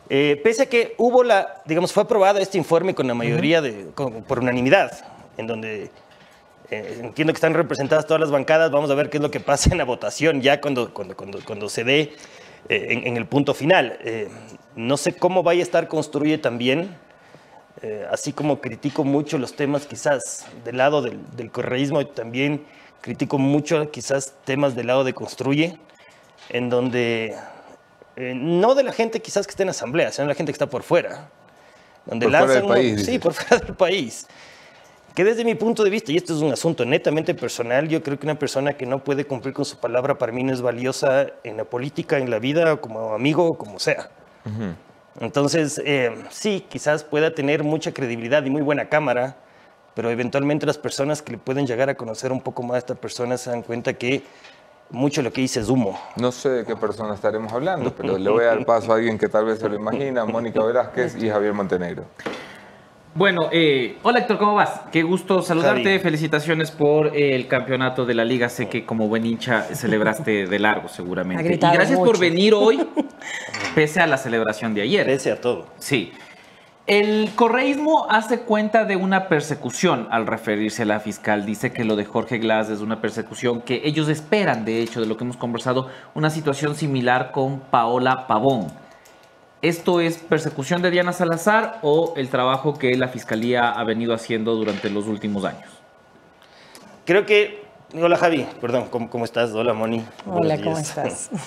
[0.10, 3.88] Eh, pese a que hubo la, digamos, fue aprobado este informe con la mayoría de,
[3.96, 4.92] con- por unanimidad,
[5.38, 5.90] en donde
[6.72, 8.72] eh, entiendo que están representadas todas las bancadas.
[8.72, 11.40] Vamos a ver qué es lo que pasa en la votación ya cuando, cuando, cuando,
[11.46, 12.00] cuando se dé
[12.70, 13.98] eh, en, en el punto final.
[14.04, 14.30] Eh,
[14.76, 16.96] no sé cómo vaya a estar construye también.
[17.82, 22.66] eh, así como critico mucho los temas quizás del lado del, del correísmo, también
[23.02, 25.78] critico mucho quizás temas del lado de construye,
[26.50, 27.36] en donde
[28.16, 30.56] eh, no de la gente quizás que esté en asamblea, sino de la gente que
[30.56, 31.30] está por fuera.
[32.06, 34.28] Donde Por fuera lanzan del país, sí, por fuera del país.
[35.14, 38.20] Que desde mi punto de vista, y esto es un asunto netamente personal, yo creo
[38.20, 41.28] que una persona que no puede cumplir con su palabra para mí no es valiosa
[41.44, 44.10] en la política, en la vida, como amigo, como sea.
[45.20, 49.38] Entonces, eh, sí, quizás pueda tener mucha credibilidad y muy buena cámara,
[49.94, 52.96] pero eventualmente las personas que le pueden llegar a conocer un poco más a esta
[52.96, 54.24] persona se dan cuenta que
[54.90, 56.00] mucho de lo que dice es humo.
[56.18, 59.18] No sé de qué persona estaremos hablando, pero le voy a dar paso a alguien
[59.18, 62.04] que tal vez se lo imagina, Mónica Velázquez y Javier Montenegro.
[63.18, 64.82] Bueno, eh, hola Héctor, ¿cómo vas?
[64.92, 65.86] Qué gusto saludarte.
[65.86, 66.00] Javi.
[66.00, 68.50] Felicitaciones por eh, el campeonato de la liga.
[68.50, 71.54] Sé que como buen hincha celebraste de largo seguramente.
[71.54, 72.86] Y gracias por venir hoy,
[73.74, 75.06] pese a la celebración de ayer.
[75.06, 75.66] Pese a todo.
[75.78, 76.12] Sí.
[76.88, 81.46] El correísmo hace cuenta de una persecución al referirse a la fiscal.
[81.46, 85.08] Dice que lo de Jorge Glass es una persecución que ellos esperan, de hecho, de
[85.08, 88.68] lo que hemos conversado, una situación similar con Paola Pavón.
[89.66, 94.54] ¿Esto es persecución de Diana Salazar o el trabajo que la fiscalía ha venido haciendo
[94.54, 95.68] durante los últimos años?
[97.04, 97.66] Creo que.
[98.00, 99.54] Hola Javi, perdón, ¿cómo, cómo estás?
[99.54, 100.06] Hola Moni.
[100.28, 101.32] Hola, ¿cómo estás?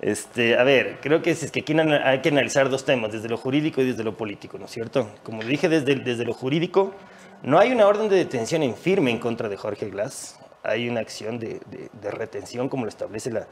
[0.00, 3.28] Este, a ver, creo que es, es que aquí hay que analizar dos temas, desde
[3.28, 5.10] lo jurídico y desde lo político, ¿no es cierto?
[5.22, 6.94] Como dije, desde, desde lo jurídico,
[7.42, 10.40] no hay una orden de detención en firme en contra de Jorge Glass.
[10.62, 11.60] Hay una acción de,
[12.02, 13.46] retención, como lo establece la,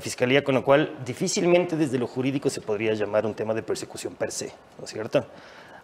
[0.00, 4.14] Fiscalía, con lo cual difícilmente desde lo jurídico se podría llamar un tema de persecución
[4.14, 5.26] per se, ¿no es cierto?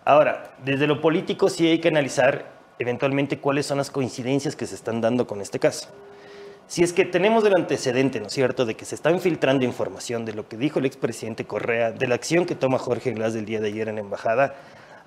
[0.04, 2.46] Ahora, desde lo político sí hay que analizar
[2.78, 5.88] eventualmente cuáles son las coincidencias que se están dando con este caso.
[6.66, 10.24] Si es que tenemos el antecedente, ¿no es cierto?, de que se está infiltrando información
[10.24, 13.44] de lo que dijo el expresidente Correa, de la acción que toma Jorge Glass del
[13.44, 14.54] día de ayer en embajada,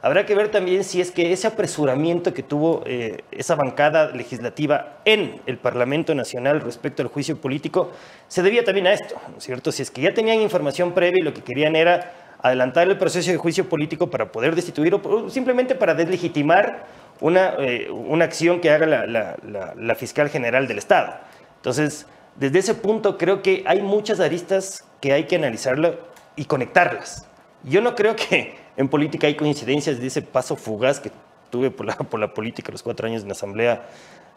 [0.01, 4.99] habrá que ver también si es que ese apresuramiento que tuvo eh, esa bancada legislativa
[5.05, 7.91] en el Parlamento Nacional respecto al juicio político
[8.27, 9.71] se debía también a esto, ¿no es cierto?
[9.71, 12.11] Si es que ya tenían información previa y lo que querían era
[12.41, 16.85] adelantar el proceso de juicio político para poder destituir o simplemente para deslegitimar
[17.21, 21.15] una, eh, una acción que haga la, la- la- la fiscal general del Estado.
[21.55, 22.05] Entonces,
[22.35, 25.97] desde ese punto creo que hay muchas aristas que hay que analizarlo
[26.35, 27.25] y conectarlas.
[27.63, 31.11] Yo no creo que en política hay coincidencias de ese paso fugaz que
[31.49, 33.87] tuve por la, por la política los cuatro años en la Asamblea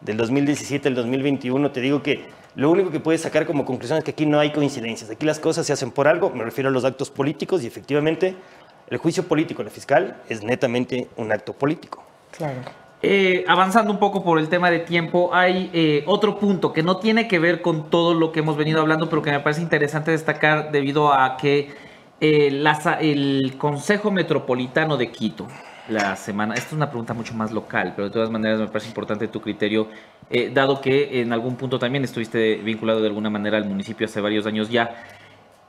[0.01, 1.71] del 2017 al 2021.
[1.71, 2.25] Te digo que
[2.55, 5.09] lo único que puedes sacar como conclusión es que aquí no hay coincidencias.
[5.09, 8.35] Aquí las cosas se hacen por algo, me refiero a los actos políticos y efectivamente
[8.89, 12.03] el juicio político del fiscal es netamente un acto político.
[12.35, 12.61] Claro.
[13.01, 16.97] Eh, avanzando un poco por el tema de tiempo, hay eh, otro punto que no
[16.97, 20.11] tiene que ver con todo lo que hemos venido hablando, pero que me parece interesante
[20.11, 21.69] destacar debido a que
[22.19, 22.63] eh,
[23.01, 25.47] el Consejo Metropolitano de Quito,
[25.87, 28.89] la semana, esta es una pregunta mucho más local, pero de todas maneras me parece
[28.89, 29.87] importante tu criterio,
[30.29, 34.21] eh, dado que en algún punto también estuviste vinculado de alguna manera al municipio hace
[34.21, 34.95] varios años ya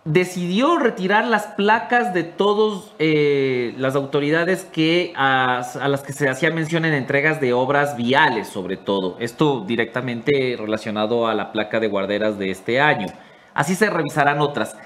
[0.04, 6.50] decidió retirar las placas de todas las autoridades que a, a las que se hacía
[6.50, 9.16] mención en entregas de obras viales, sobre todo.
[9.20, 13.08] Esto directamente relacionado a la placa de guarderas de este año.
[13.52, 14.76] Así se revisarán otras.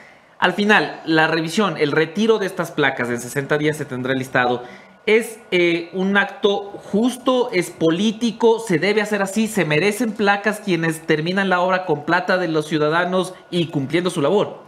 [0.45, 4.63] Al final, la revisión, el retiro de estas placas en 60 días se tendrá listado.
[5.07, 7.49] ¿Es eh, un acto justo?
[7.51, 8.59] ¿Es político?
[8.61, 9.49] ¿Se debe hacer así?
[9.49, 14.21] ¿Se merecen placas quienes terminan la obra con plata de los ciudadanos y cumpliendo su
[14.21, 14.59] labor?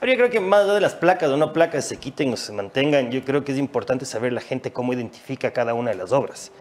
[0.00, 2.36] Ahora yo creo que más allá de las placas o no placas se quiten o
[2.36, 5.96] se mantengan, yo creo que es importante saber la gente cómo identifica cada una de
[5.96, 6.52] las obras.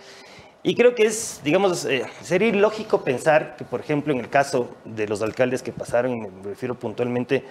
[0.63, 4.75] Y creo que es, digamos, eh, sería ilógico pensar que, por ejemplo, en el caso
[4.83, 7.43] de los alcaldes que pasaron, y me refiero puntualmente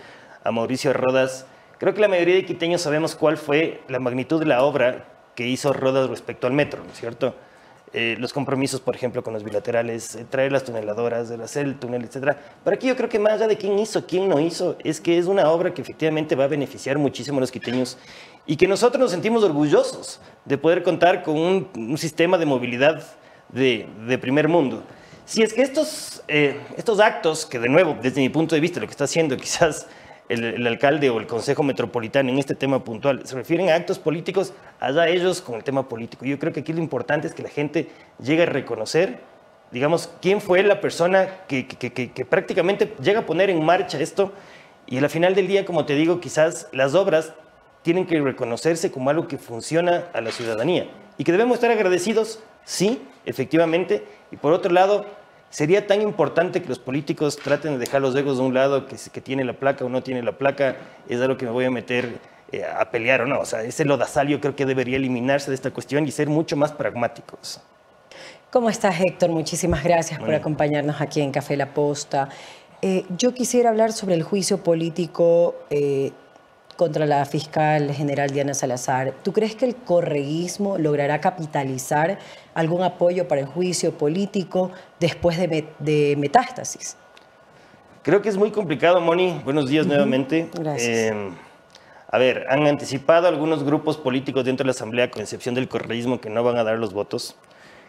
[0.45, 1.47] a Mauricio Rodas,
[1.79, 5.49] creo que la mayoría de quiteños sabemos cuál fue la magnitud de la obra que
[5.49, 7.35] hizo Rodas respecto al metro, ¿no es cierto?
[7.97, 11.79] Eh, los compromisos, por ejemplo, con los bilaterales, eh, traer las tuneladoras, el hacer el
[11.79, 12.37] túnel, etc.
[12.65, 15.17] Pero aquí yo creo que más allá de quién hizo, quién no hizo, es que
[15.17, 17.97] es una obra que efectivamente va a beneficiar muchísimo a los quiteños
[18.47, 23.01] y que nosotros nos sentimos orgullosos de poder contar con un, un sistema de movilidad
[23.51, 24.83] de, de, primer mundo.
[25.25, 28.81] Si es que estos, eh, estos actos, que de nuevo, desde mi punto de vista,
[28.81, 29.87] lo que está haciendo quizás
[30.29, 34.55] el, alcalde o el Consejo Metropolitano en este tema puntual se refieren a actos políticos,
[34.81, 36.25] allá ellos con el tema político.
[36.25, 37.89] Yo creo que aquí lo importante es que la gente
[38.23, 39.21] llegue a reconocer,
[39.71, 44.33] digamos, quién fue la persona que, que prácticamente llega a poner en marcha esto.
[44.87, 47.33] Y al final del día, como te digo, quizás las obras
[47.83, 50.89] tienen que reconocerse como algo que funciona a la ciudadanía
[51.19, 55.07] y que debemos estar agradecidos, sí, efectivamente, y por otro lado,
[55.55, 58.97] sería tan importante que los políticos traten de dejar los egos de un lado, que,
[59.13, 60.75] que tiene la placa o no tiene la placa,
[61.09, 62.19] es algo que me voy a meter
[62.51, 63.39] eh, a pelear o no.
[63.39, 66.57] O sea, ese lodazal yo creo que debería eliminarse de esta cuestión y ser mucho
[66.57, 67.61] más pragmáticos.
[68.51, 69.31] ¿Cómo estás, Héctor?
[69.31, 72.29] Muchísimas gracias por acompañarnos aquí en Café La Posta.
[72.83, 76.11] Eh, yo quisiera hablar sobre el juicio político eh,
[76.77, 79.15] contra la fiscal general Diana Salazar.
[79.23, 82.19] ¿Tú crees que el correísmo logrará capitalizar
[82.55, 84.71] algún apoyo para el juicio político
[85.01, 86.97] después de, met- de metástasis?
[88.03, 89.41] Creo que es muy complicado, Moni.
[89.45, 90.51] Buenos días nuevamente.
[90.53, 90.89] Gracias.
[90.89, 91.31] Eh,
[92.11, 96.21] a ver, han anticipado algunos grupos políticos dentro de la Asamblea, con excepción del correísmo,
[96.21, 97.35] que no van a dar los votos.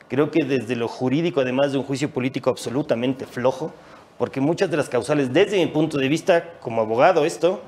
[0.07, 3.74] Creo que desde lo jurídico, además de un juicio político absolutamente flojo,
[4.18, 7.62] porque muchas de las causales, desde mi punto de vista como abogado, esto,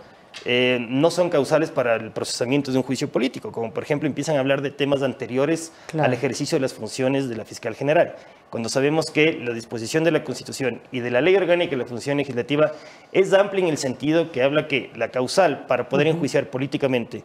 [0.45, 4.35] eh, no son causales para el procesamiento de un juicio político, como por ejemplo empiezan
[4.37, 6.07] a hablar de temas anteriores Claro.
[6.07, 8.15] al ejercicio de las funciones de la fiscal general,
[8.49, 11.85] cuando sabemos que la disposición de la Constitución y de la ley orgánica de la
[11.85, 12.71] función legislativa
[13.11, 17.23] es amplia en el sentido que habla que la causal para poder enjuiciar políticamente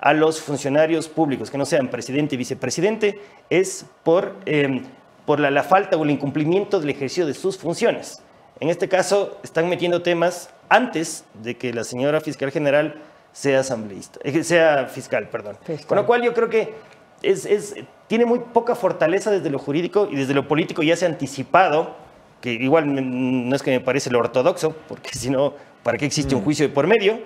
[0.00, 3.20] a los funcionarios públicos que no sean presidente y vicepresidente
[3.50, 4.82] es por, eh,
[5.26, 8.20] por la, la falta o el incumplimiento del ejercicio de sus funciones.
[8.60, 12.94] En este caso, están metiendo temas antes de que la señora fiscal general
[13.32, 15.56] sea asambleísta, eh, sea fiscal, perdón.
[15.64, 15.86] Fiscal.
[15.86, 16.74] Con lo cual yo creo que
[17.22, 17.74] es, es-
[18.06, 21.94] tiene muy poca fortaleza desde lo jurídico y desde lo político ya se ha anticipado,
[22.40, 26.04] que igual mm, no es que me parece lo ortodoxo, porque si no, ¿para qué
[26.06, 27.20] existe un juicio de por medio?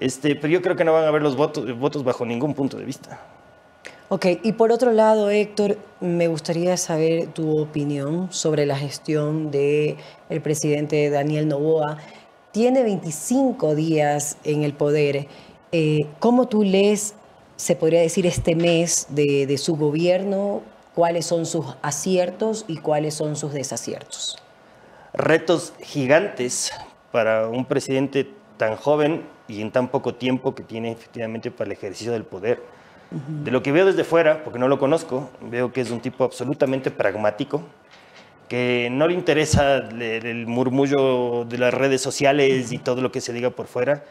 [0.00, 2.76] Este, pero yo creo que no van a haber los votos, votos bajo ningún punto
[2.76, 3.20] de vista.
[4.14, 9.96] Ok, y por otro lado, Héctor, me gustaría saber tu opinión sobre la gestión del
[10.28, 11.96] el presidente Daniel Novoa.
[12.50, 15.28] Tiene 25 días en el poder.
[15.72, 17.14] Eh, ¿Cómo tú lees,
[17.56, 20.60] se podría decir, este mes de su gobierno?
[20.94, 24.36] ¿Cuáles son sus aciertos y cuáles son sus desaciertos?
[25.14, 26.70] retos gigantes
[27.12, 28.28] para un presidente
[28.58, 32.62] tan joven y en tan poco tiempo que tiene efectivamente para el ejercicio del poder.
[33.44, 36.24] De lo que veo desde fuera, porque no lo conozco, veo que es un tipo
[36.24, 37.62] absolutamente pragmático,
[38.48, 43.20] que no le interesa el, el murmullo de las redes sociales y todo lo que
[43.20, 44.04] se diga por fuera.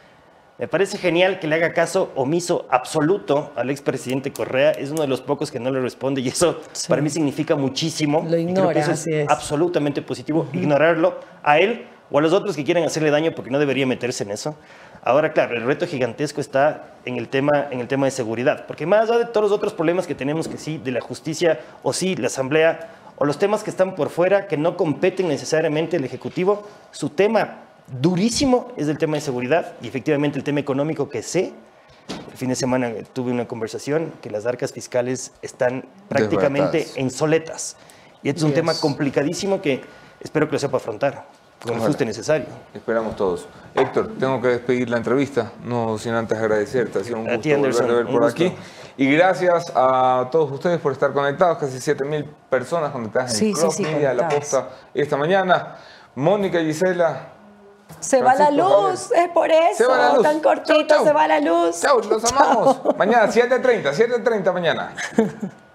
[0.60, 4.72] Me parece genial que le haga caso omiso absoluto al expresidente Correa.
[4.72, 6.88] Es uno de los pocos que no le responde y eso Sí.
[6.88, 8.19] para mí significa muchísimo.
[8.30, 9.30] Lo Y creo que ignora, eso es es.
[9.30, 10.48] absolutamente positivo.
[10.53, 14.23] Ignorarlo a él o a los otros que quieren hacerle daño porque no debería meterse
[14.23, 14.56] en eso.
[15.03, 18.86] Ahora, claro, el reto gigantesco está en el tema, en el tema de seguridad, porque
[18.86, 21.91] más allá de todos los otros problemas que tenemos, que sí, de la justicia o
[21.91, 26.03] sí, la asamblea, o los temas que están por fuera, que no competen necesariamente el
[26.03, 27.64] Ejecutivo, su tema
[27.99, 31.52] durísimo es el tema de seguridad y efectivamente el tema económico que sé.
[32.32, 37.76] El fin de semana tuve una conversación que las arcas fiscales están prácticamente en soletas.
[38.22, 39.82] Y este es un tema complicadísimo que
[40.19, 41.26] espero que lo sepa afrontar
[41.64, 42.48] con el ajuste necesario.
[42.74, 43.48] Esperamos todos.
[43.76, 47.00] Héctor, tengo que despedir la entrevista, no sin antes agradecerte.
[47.00, 48.54] Ha sido un gusto volverte a ver por aquí.
[48.98, 53.56] Y gracias a todos ustedes por estar conectados, casi 7.000 personas conectadas en Sí, el
[53.56, 54.28] sí, Club sí, Media, La.
[54.28, 55.76] Posta esta mañana.
[56.16, 57.28] Mónica y Gisela.
[58.00, 59.26] Se va la luz, Javier.
[59.28, 59.78] es por eso.
[59.78, 60.24] Se va la luz.
[60.24, 61.06] Tan cortito, Chau, chau.
[61.06, 61.80] se va la luz.
[61.82, 62.82] Chau, los amamos.
[62.98, 63.94] mañana 7.30,
[64.24, 64.94] 7.30 mañana.